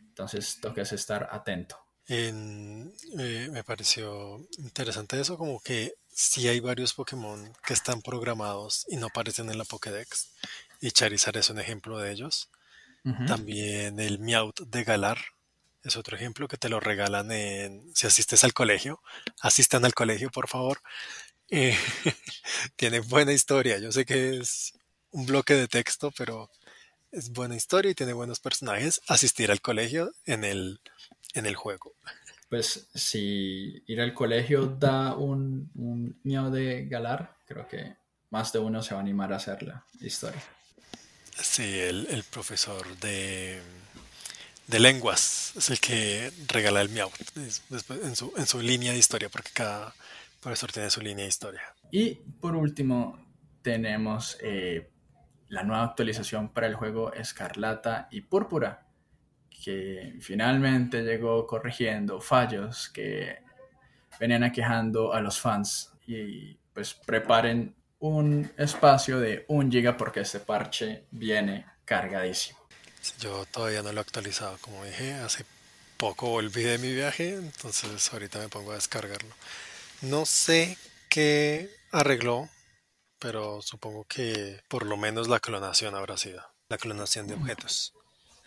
Entonces 0.00 0.58
toca 0.60 0.82
estar 0.82 1.28
atento. 1.30 1.76
En- 2.06 2.92
eh, 3.18 3.48
me 3.52 3.64
pareció 3.64 4.46
interesante 4.58 5.20
eso, 5.20 5.36
como 5.36 5.60
que 5.60 5.94
sí 6.08 6.48
hay 6.48 6.58
varios 6.60 6.94
Pokémon 6.94 7.52
que 7.66 7.74
están 7.74 8.00
programados 8.02 8.86
y 8.88 8.96
no 8.96 9.06
aparecen 9.06 9.50
en 9.50 9.58
la 9.58 9.64
Pokédex. 9.64 10.32
Y 10.80 10.90
Charizard 10.90 11.36
es 11.36 11.50
un 11.50 11.58
ejemplo 11.58 11.98
de 11.98 12.12
ellos. 12.12 12.50
Ujú. 13.04 13.26
También 13.26 14.00
el 14.00 14.18
Meowth 14.18 14.60
de 14.66 14.84
Galar 14.84 15.18
es 15.88 15.96
otro 15.96 16.16
ejemplo 16.16 16.48
que 16.48 16.56
te 16.56 16.68
lo 16.68 16.80
regalan 16.80 17.30
en, 17.32 17.90
si 17.94 18.06
asistes 18.06 18.44
al 18.44 18.52
colegio. 18.52 19.02
Asistan 19.40 19.84
al 19.84 19.94
colegio, 19.94 20.30
por 20.30 20.48
favor. 20.48 20.80
Eh, 21.50 21.76
tiene 22.76 23.00
buena 23.00 23.32
historia. 23.32 23.78
Yo 23.78 23.90
sé 23.90 24.04
que 24.04 24.38
es 24.38 24.74
un 25.10 25.26
bloque 25.26 25.54
de 25.54 25.68
texto, 25.68 26.12
pero 26.16 26.50
es 27.10 27.30
buena 27.30 27.56
historia 27.56 27.90
y 27.90 27.94
tiene 27.94 28.12
buenos 28.12 28.40
personajes. 28.40 29.00
Asistir 29.08 29.50
al 29.50 29.60
colegio 29.60 30.12
en 30.24 30.44
el, 30.44 30.80
en 31.34 31.46
el 31.46 31.56
juego. 31.56 31.94
Pues 32.48 32.88
si 32.94 33.82
ir 33.86 34.00
al 34.00 34.14
colegio 34.14 34.66
da 34.66 35.14
un, 35.14 35.70
un 35.74 36.18
miedo 36.22 36.50
de 36.50 36.86
galar, 36.86 37.36
creo 37.46 37.66
que 37.66 37.96
más 38.30 38.52
de 38.52 38.58
uno 38.58 38.82
se 38.82 38.94
va 38.94 39.00
a 39.00 39.02
animar 39.02 39.32
a 39.32 39.36
hacer 39.36 39.62
la 39.62 39.84
historia. 40.00 40.42
Sí, 41.40 41.78
el, 41.78 42.06
el 42.10 42.24
profesor 42.24 42.96
de, 42.98 43.62
de 44.68 44.78
lenguas 44.78 45.52
es 45.56 45.70
el 45.70 45.80
que 45.80 46.30
regala 46.46 46.80
el 46.80 46.90
miau 46.90 47.10
es- 47.36 47.62
después 47.68 48.00
en 48.04 48.14
su, 48.16 48.32
en 48.36 48.46
su 48.46 48.60
línea 48.60 48.92
de 48.92 48.98
historia, 48.98 49.28
porque 49.28 49.50
cada 49.52 49.94
profesor 50.40 50.70
tiene 50.70 50.90
su 50.90 51.00
línea 51.00 51.24
de 51.24 51.28
historia. 51.28 51.62
Y 51.90 52.14
por 52.40 52.54
último, 52.54 53.18
tenemos 53.62 54.38
eh, 54.42 54.90
la 55.48 55.62
nueva 55.64 55.84
actualización 55.84 56.52
para 56.52 56.66
el 56.66 56.74
juego 56.74 57.12
Escarlata 57.12 58.08
y 58.10 58.20
Púrpura, 58.20 58.86
que 59.50 60.16
finalmente 60.20 61.02
llegó 61.02 61.46
corrigiendo 61.46 62.20
fallos 62.20 62.88
que 62.90 63.38
venían 64.20 64.44
aquejando 64.44 65.12
a 65.12 65.20
los 65.20 65.40
fans. 65.40 65.92
Y 66.06 66.54
pues 66.72 66.94
preparen 66.94 67.74
un 67.98 68.50
espacio 68.56 69.18
de 69.18 69.44
un 69.48 69.70
giga 69.70 69.96
porque 69.96 70.20
este 70.20 70.40
parche 70.40 71.06
viene 71.10 71.66
cargadísimo. 71.84 72.58
Yo 73.20 73.44
todavía 73.46 73.82
no 73.82 73.92
lo 73.92 73.98
he 73.98 74.00
actualizado, 74.00 74.58
como 74.60 74.84
dije, 74.84 75.14
hace 75.14 75.44
poco 75.96 76.28
volví 76.28 76.64
mi 76.78 76.92
viaje, 76.92 77.34
entonces 77.34 78.12
ahorita 78.12 78.38
me 78.38 78.48
pongo 78.48 78.72
a 78.72 78.76
descargarlo. 78.76 79.34
No 80.02 80.26
sé 80.26 80.78
qué 81.08 81.70
arregló, 81.90 82.48
pero 83.18 83.60
supongo 83.62 84.04
que 84.04 84.60
por 84.68 84.86
lo 84.86 84.96
menos 84.96 85.28
la 85.28 85.40
clonación 85.40 85.94
habrá 85.94 86.16
sido. 86.16 86.42
La 86.68 86.78
clonación 86.78 87.26
de 87.26 87.34
objetos. 87.34 87.94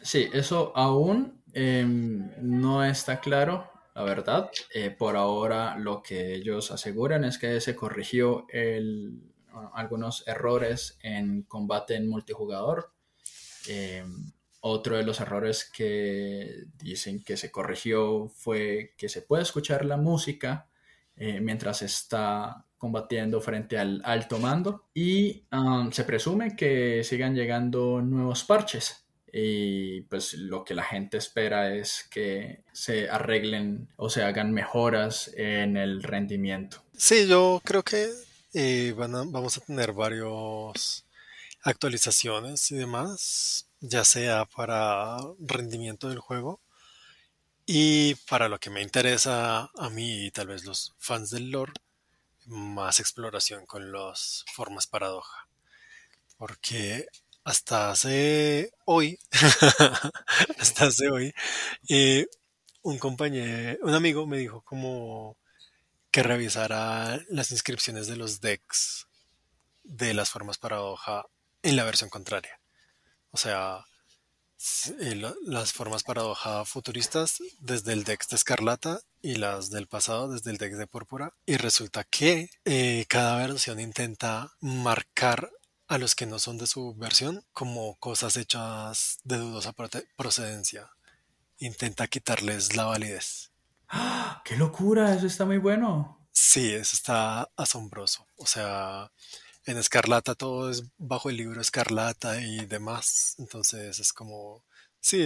Sí, 0.01 0.29
eso 0.31 0.71
aún 0.75 1.43
eh, 1.53 1.83
no 1.85 2.85
está 2.85 3.19
claro, 3.19 3.69
la 3.95 4.03
verdad. 4.03 4.51
Eh, 4.73 4.91
por 4.91 5.15
ahora 5.15 5.77
lo 5.77 6.01
que 6.01 6.35
ellos 6.35 6.71
aseguran 6.71 7.23
es 7.23 7.37
que 7.37 7.59
se 7.59 7.75
corrigió 7.75 8.45
algunos 9.73 10.25
errores 10.27 10.97
en 11.01 11.43
combate 11.43 11.95
en 11.95 12.09
multijugador. 12.09 12.93
Eh, 13.67 14.05
otro 14.61 14.97
de 14.97 15.03
los 15.03 15.19
errores 15.19 15.69
que 15.69 16.65
dicen 16.77 17.23
que 17.23 17.37
se 17.37 17.51
corrigió 17.51 18.29
fue 18.29 18.93
que 18.97 19.09
se 19.09 19.21
puede 19.21 19.43
escuchar 19.43 19.85
la 19.85 19.97
música 19.97 20.69
eh, 21.15 21.39
mientras 21.41 21.81
está 21.81 22.65
combatiendo 22.77 23.41
frente 23.41 23.77
al 23.77 24.01
alto 24.05 24.39
mando 24.39 24.87
y 24.93 25.45
um, 25.51 25.91
se 25.91 26.03
presume 26.03 26.55
que 26.55 27.03
sigan 27.03 27.35
llegando 27.35 28.01
nuevos 28.01 28.43
parches 28.43 29.05
y 29.33 30.01
pues 30.01 30.33
lo 30.33 30.63
que 30.63 30.73
la 30.73 30.83
gente 30.83 31.17
espera 31.17 31.73
es 31.73 32.07
que 32.09 32.63
se 32.73 33.09
arreglen 33.09 33.89
o 33.95 34.09
se 34.09 34.23
hagan 34.23 34.51
mejoras 34.51 35.31
en 35.35 35.77
el 35.77 36.03
rendimiento. 36.03 36.83
Sí, 36.97 37.27
yo 37.27 37.61
creo 37.63 37.83
que 37.83 38.09
eh, 38.53 38.93
van 38.97 39.31
vamos 39.31 39.57
a 39.57 39.61
tener 39.61 39.93
varios 39.93 41.05
actualizaciones 41.63 42.71
y 42.71 42.75
demás, 42.75 43.69
ya 43.81 44.05
sea 44.05 44.45
para 44.45 45.17
rendimiento 45.39 46.07
del 46.09 46.19
juego 46.19 46.61
y 47.65 48.15
para 48.29 48.49
lo 48.49 48.59
que 48.59 48.69
me 48.69 48.81
interesa 48.81 49.71
a 49.77 49.89
mí 49.89 50.25
y 50.25 50.31
tal 50.31 50.47
vez 50.47 50.65
los 50.65 50.93
fans 50.99 51.31
del 51.31 51.51
lore, 51.51 51.73
más 52.45 52.99
exploración 52.99 53.65
con 53.65 53.91
las 53.91 54.45
formas 54.53 54.87
paradoja. 54.87 55.47
Porque 56.37 57.07
hasta 57.43 57.91
hace 57.91 58.71
hoy, 58.85 59.19
hasta 60.59 60.85
hace 60.85 61.09
hoy, 61.09 61.33
eh, 61.89 62.27
un 62.83 62.97
compañero, 62.99 63.79
un 63.83 63.93
amigo 63.93 64.27
me 64.27 64.37
dijo 64.37 64.61
como 64.61 65.37
que 66.11 66.23
revisara 66.23 67.19
las 67.29 67.51
inscripciones 67.51 68.07
de 68.07 68.17
los 68.17 68.41
decks 68.41 69.07
de 69.83 70.13
las 70.13 70.29
formas 70.29 70.57
paradoja 70.57 71.25
en 71.63 71.75
la 71.75 71.83
versión 71.83 72.09
contraria. 72.09 72.60
O 73.31 73.37
sea, 73.37 73.85
eh, 74.99 75.15
la- 75.15 75.33
las 75.45 75.73
formas 75.73 76.03
paradoja 76.03 76.65
futuristas 76.65 77.37
desde 77.59 77.93
el 77.93 78.03
deck 78.03 78.27
de 78.27 78.35
Escarlata 78.35 78.99
y 79.21 79.35
las 79.35 79.69
del 79.69 79.87
pasado 79.87 80.31
desde 80.31 80.51
el 80.51 80.57
deck 80.57 80.73
de 80.75 80.87
Púrpura. 80.87 81.33
Y 81.45 81.57
resulta 81.57 82.03
que 82.03 82.49
eh, 82.65 83.05
cada 83.09 83.37
versión 83.37 83.79
intenta 83.79 84.51
marcar 84.59 85.49
a 85.87 85.97
los 85.97 86.15
que 86.15 86.25
no 86.25 86.39
son 86.39 86.57
de 86.57 86.67
su 86.67 86.93
versión 86.95 87.43
como 87.53 87.95
cosas 87.97 88.37
hechas 88.37 89.19
de 89.23 89.37
dudosa 89.37 89.73
procedencia. 90.15 90.89
Intenta 91.57 92.07
quitarles 92.07 92.75
la 92.75 92.85
validez. 92.85 93.51
¡Ah! 93.89 94.41
¡Qué 94.45 94.55
locura! 94.55 95.13
Eso 95.13 95.27
está 95.27 95.45
muy 95.45 95.57
bueno. 95.57 96.17
Sí, 96.31 96.71
eso 96.73 96.95
está 96.95 97.49
asombroso. 97.57 98.25
O 98.37 98.45
sea, 98.45 99.11
en 99.65 99.77
Escarlata 99.77 100.35
todo 100.35 100.69
es 100.69 100.83
bajo 100.97 101.29
el 101.29 101.37
libro 101.37 101.61
Escarlata 101.61 102.41
y 102.41 102.65
demás. 102.65 103.35
Entonces 103.37 103.99
es 103.99 104.13
como, 104.13 104.63
sí, 104.99 105.21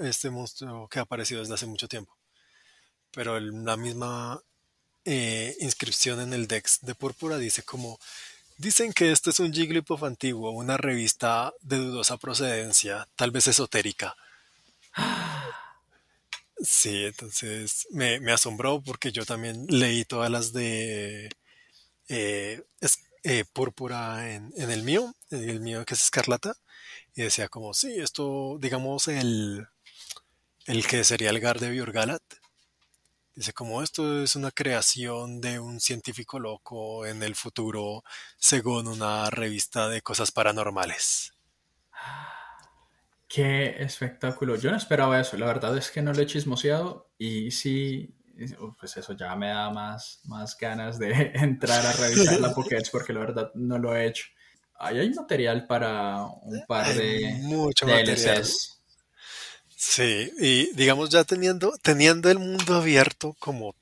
este 0.00 0.30
monstruo 0.30 0.88
que 0.88 0.98
ha 0.98 1.02
aparecido 1.02 1.40
desde 1.40 1.54
hace 1.54 1.66
mucho 1.66 1.88
tiempo. 1.88 2.16
Pero 3.12 3.40
la 3.40 3.76
misma 3.76 4.40
eh, 5.04 5.56
inscripción 5.60 6.20
en 6.20 6.32
el 6.34 6.46
Dex 6.46 6.80
de 6.82 6.94
Púrpura 6.94 7.38
dice 7.38 7.62
como, 7.62 7.98
dicen 8.58 8.92
que 8.92 9.12
este 9.12 9.30
es 9.30 9.40
un 9.40 9.52
Jigglypuff 9.52 10.02
antiguo, 10.02 10.50
una 10.50 10.76
revista 10.76 11.52
de 11.62 11.78
dudosa 11.78 12.18
procedencia, 12.18 13.08
tal 13.16 13.30
vez 13.30 13.46
esotérica. 13.48 14.16
Sí, 16.60 17.04
entonces 17.04 17.86
me, 17.92 18.16
asombró 18.32 18.82
porque 18.82 19.12
yo 19.12 19.24
también 19.24 19.64
leí 19.68 20.04
todas 20.04 20.28
las 20.30 20.52
de 20.52 21.30
eh, 22.08 22.62
eh, 23.28 23.44
púrpura 23.52 24.32
en, 24.34 24.52
el 24.56 24.82
mío, 24.82 25.14
el 25.30 25.60
mío 25.60 25.84
que 25.84 25.92
es 25.92 26.02
escarlata, 26.02 26.54
y 27.14 27.22
decía 27.22 27.48
como, 27.48 27.74
sí, 27.74 27.94
esto, 28.00 28.56
digamos, 28.58 29.06
el, 29.08 29.66
el 30.64 30.86
que 30.86 31.04
sería 31.04 31.28
el 31.28 31.38
Gardevoir 31.38 31.92
Galat, 31.92 32.22
dice 33.34 33.52
como 33.52 33.82
esto 33.82 34.22
es 34.22 34.34
una 34.34 34.50
creación 34.50 35.42
de 35.42 35.60
un 35.60 35.78
científico 35.78 36.38
loco 36.38 37.04
en 37.04 37.22
el 37.22 37.34
futuro, 37.34 38.02
según 38.38 38.88
una 38.88 39.28
revista 39.28 39.90
de 39.90 40.00
cosas 40.00 40.32
paranormales. 40.32 41.34
Qué 43.28 43.76
espectáculo. 43.82 44.56
Yo 44.56 44.70
no 44.70 44.78
esperaba 44.78 45.20
eso. 45.20 45.36
La 45.36 45.44
verdad 45.44 45.76
es 45.76 45.90
que 45.90 46.00
no 46.00 46.14
lo 46.14 46.22
he 46.22 46.26
chismoseado 46.26 47.10
y 47.18 47.50
sí, 47.50 48.17
pues 48.78 48.96
eso 48.96 49.12
ya 49.14 49.34
me 49.34 49.48
da 49.48 49.70
más, 49.70 50.20
más 50.24 50.56
ganas 50.56 50.98
de 50.98 51.10
entrar 51.34 51.84
a 51.84 51.92
revisar 51.92 52.40
la 52.40 52.54
Pokédex 52.54 52.90
porque 52.90 53.12
la 53.12 53.20
verdad 53.20 53.50
no 53.54 53.78
lo 53.78 53.96
he 53.96 54.06
hecho. 54.06 54.26
Ahí 54.78 54.98
hay 54.98 55.10
material 55.10 55.66
para 55.66 56.22
un 56.24 56.64
par 56.66 56.86
Hay 56.86 56.96
de 56.96 57.34
mucho 57.42 57.86
material. 57.86 58.16
DLCs. 58.16 58.80
Sí, 59.76 60.32
y 60.38 60.72
digamos 60.74 61.10
ya 61.10 61.24
teniendo, 61.24 61.72
teniendo 61.82 62.30
el 62.30 62.38
mundo 62.38 62.76
abierto 62.76 63.34
como 63.38 63.74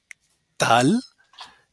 tal, 0.56 1.02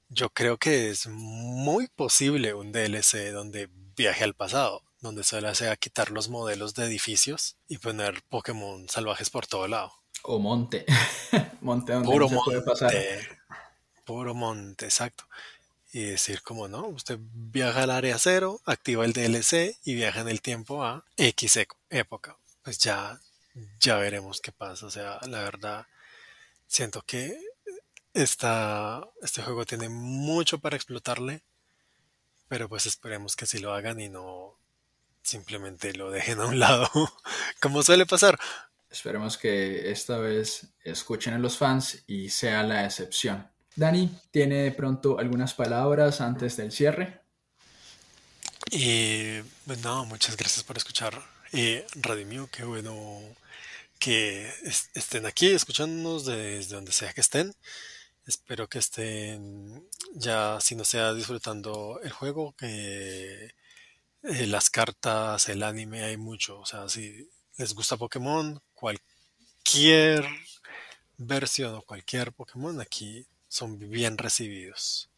yo 0.10 0.30
creo 0.30 0.58
que 0.58 0.90
es 0.90 1.08
muy 1.08 1.88
posible 1.88 2.54
un 2.54 2.72
DLC 2.72 3.32
donde 3.32 3.70
viaje 3.96 4.24
al 4.24 4.34
pasado, 4.34 4.84
donde 5.00 5.24
solo 5.24 5.54
sea 5.56 5.76
quitar 5.76 6.12
los 6.12 6.30
modelos 6.30 6.74
de 6.74 6.86
edificios 6.86 7.58
y 7.68 7.78
poner 7.78 8.22
Pokémon 8.30 8.88
salvajes 8.90 9.30
por 9.30 9.48
todo 9.48 9.68
lado. 9.68 10.03
O 10.24 10.40
monte. 10.40 10.86
monte 11.62 11.94
donde 11.94 12.10
Puro 12.10 12.26
no 12.30 12.38
se 12.40 12.44
puede 12.46 12.62
pasar. 12.62 12.92
monte, 12.94 13.30
puro 14.06 14.34
monte, 14.34 14.86
exacto. 14.86 15.26
Y 15.92 16.04
decir 16.06 16.42
como 16.42 16.68
no, 16.68 16.88
usted 16.88 17.20
viaja 17.22 17.84
al 17.84 17.92
área 17.92 18.18
cero, 18.18 18.60
activa 18.66 19.06
el 19.06 19.14
DLC 19.14 19.78
y 19.84 19.94
viaja 19.96 20.22
en 20.22 20.28
el 20.30 20.42
tiempo 20.42 20.84
a 20.84 21.06
X 21.18 21.58
eco- 21.58 21.78
época. 21.90 22.36
Pues 22.64 22.80
ya, 22.80 23.20
ya 23.80 23.98
veremos 23.98 24.42
qué 24.42 24.52
pasa. 24.52 24.86
O 24.88 24.90
sea, 24.90 25.20
la 25.28 25.44
verdad, 25.44 25.86
siento 26.68 27.04
que 27.04 27.38
esta, 28.14 29.02
este 29.22 29.44
juego 29.44 29.66
tiene 29.66 29.90
mucho 29.90 30.58
para 30.60 30.76
explotarle, 30.76 31.44
pero 32.48 32.68
pues 32.70 32.86
esperemos 32.86 33.36
que 33.36 33.46
sí 33.46 33.60
lo 33.60 33.74
hagan 33.74 34.00
y 34.00 34.10
no 34.10 34.56
simplemente 35.22 35.94
lo 35.94 36.10
dejen 36.12 36.40
a 36.42 36.46
un 36.48 36.60
lado, 36.60 36.90
como 37.62 37.84
suele 37.84 38.06
pasar. 38.06 38.40
Esperemos 38.94 39.40
que 39.40 39.90
esta 39.90 40.20
vez 40.20 40.68
escuchen 40.84 41.34
a 41.34 41.40
los 41.40 41.58
fans 41.58 42.04
y 42.06 42.30
sea 42.30 42.62
la 42.62 42.86
excepción. 42.86 43.50
Dani, 43.76 44.08
¿tiene 44.30 44.58
de 44.58 44.72
pronto 44.72 45.18
algunas 45.18 45.56
palabras 45.56 46.22
antes 46.22 46.56
del 46.58 46.72
cierre? 46.72 47.20
No, 49.82 50.06
muchas 50.06 50.38
gracias 50.38 50.64
por 50.64 50.78
escuchar 50.78 51.20
Eh, 51.52 51.88
qué 52.52 52.64
bueno 52.64 53.20
que 53.98 54.48
estén 54.94 55.26
aquí 55.26 55.48
escuchándonos 55.48 56.26
desde 56.26 56.76
donde 56.76 56.92
sea 56.92 57.14
que 57.14 57.22
estén. 57.22 57.52
Espero 58.28 58.70
que 58.70 58.78
estén 58.78 59.90
ya, 60.14 60.60
si 60.62 60.76
no 60.76 60.86
sea 60.86 61.16
disfrutando 61.16 62.00
el 62.04 62.12
juego, 62.12 62.54
que 62.56 63.56
eh, 64.22 64.48
las 64.48 64.70
cartas, 64.70 65.50
el 65.50 65.64
anime, 65.64 66.04
hay 66.04 66.18
mucho. 66.18 66.60
O 66.60 66.66
sea, 66.66 66.88
si 66.90 67.28
les 67.58 67.74
gusta 67.74 67.98
Pokémon, 67.98 68.60
cualquier 68.74 70.26
versión 71.18 71.76
o 71.76 71.82
cualquier 71.82 72.34
Pokémon 72.34 72.80
aquí 72.82 73.26
son 73.48 73.78
bien 73.78 74.18
recibidos. 74.18 75.10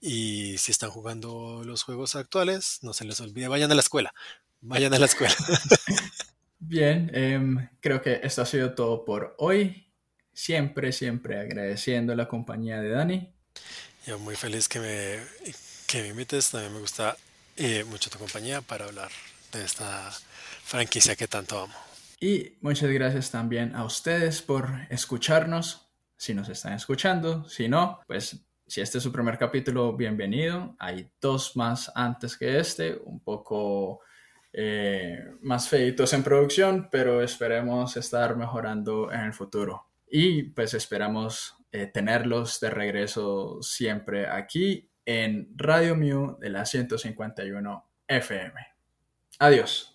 Y 0.00 0.58
si 0.58 0.72
están 0.72 0.90
jugando 0.90 1.62
los 1.64 1.84
juegos 1.84 2.16
actuales, 2.16 2.80
no 2.82 2.92
se 2.92 3.04
les 3.04 3.20
olvide, 3.20 3.48
vayan 3.48 3.70
a 3.70 3.74
la 3.74 3.80
escuela. 3.80 4.12
Vayan 4.60 4.92
a 4.94 4.98
la 4.98 5.06
escuela. 5.06 5.34
Bien, 6.64 7.10
em, 7.12 7.68
creo 7.80 8.00
que 8.02 8.20
esto 8.22 8.42
ha 8.42 8.46
sido 8.46 8.74
todo 8.74 9.04
por 9.04 9.34
hoy. 9.38 9.92
Siempre, 10.32 10.92
siempre 10.92 11.40
agradeciendo 11.40 12.14
la 12.14 12.28
compañía 12.28 12.80
de 12.80 12.88
Dani. 12.88 13.32
Yo 14.06 14.18
muy 14.20 14.36
feliz 14.36 14.68
que 14.68 14.78
me, 14.78 15.18
que 15.86 16.02
me 16.02 16.08
invites. 16.08 16.50
También 16.50 16.72
me 16.72 16.80
gusta 16.80 17.16
eh, 17.56 17.84
mucho 17.84 18.10
tu 18.10 18.18
compañía 18.18 18.60
para 18.62 18.84
hablar 18.84 19.10
de 19.52 19.64
esta 19.64 20.12
franquicia 20.64 21.16
que 21.16 21.28
tanto 21.28 21.60
amo. 21.60 21.74
Y 22.20 22.56
muchas 22.60 22.90
gracias 22.90 23.30
también 23.30 23.74
a 23.74 23.84
ustedes 23.84 24.42
por 24.42 24.68
escucharnos, 24.90 25.88
si 26.16 26.34
nos 26.34 26.48
están 26.48 26.72
escuchando. 26.74 27.48
Si 27.48 27.68
no, 27.68 28.00
pues 28.06 28.44
si 28.66 28.80
este 28.80 28.98
es 28.98 29.04
su 29.04 29.12
primer 29.12 29.36
capítulo, 29.38 29.96
bienvenido. 29.96 30.76
Hay 30.78 31.10
dos 31.20 31.56
más 31.56 31.90
antes 31.94 32.36
que 32.36 32.58
este, 32.58 32.96
un 33.04 33.20
poco 33.20 34.00
eh, 34.52 35.18
más 35.40 35.68
feitos 35.68 36.12
en 36.12 36.22
producción, 36.22 36.88
pero 36.90 37.22
esperemos 37.22 37.96
estar 37.96 38.36
mejorando 38.36 39.10
en 39.12 39.20
el 39.20 39.32
futuro. 39.32 39.88
Y 40.08 40.44
pues 40.44 40.74
esperamos 40.74 41.56
eh, 41.72 41.86
tenerlos 41.86 42.60
de 42.60 42.70
regreso 42.70 43.60
siempre 43.62 44.28
aquí 44.28 44.90
en 45.04 45.48
Radio 45.56 45.96
Mew 45.96 46.38
de 46.38 46.50
la 46.50 46.64
151 46.64 47.84
FM. 48.06 48.60
Adiós. 49.38 49.91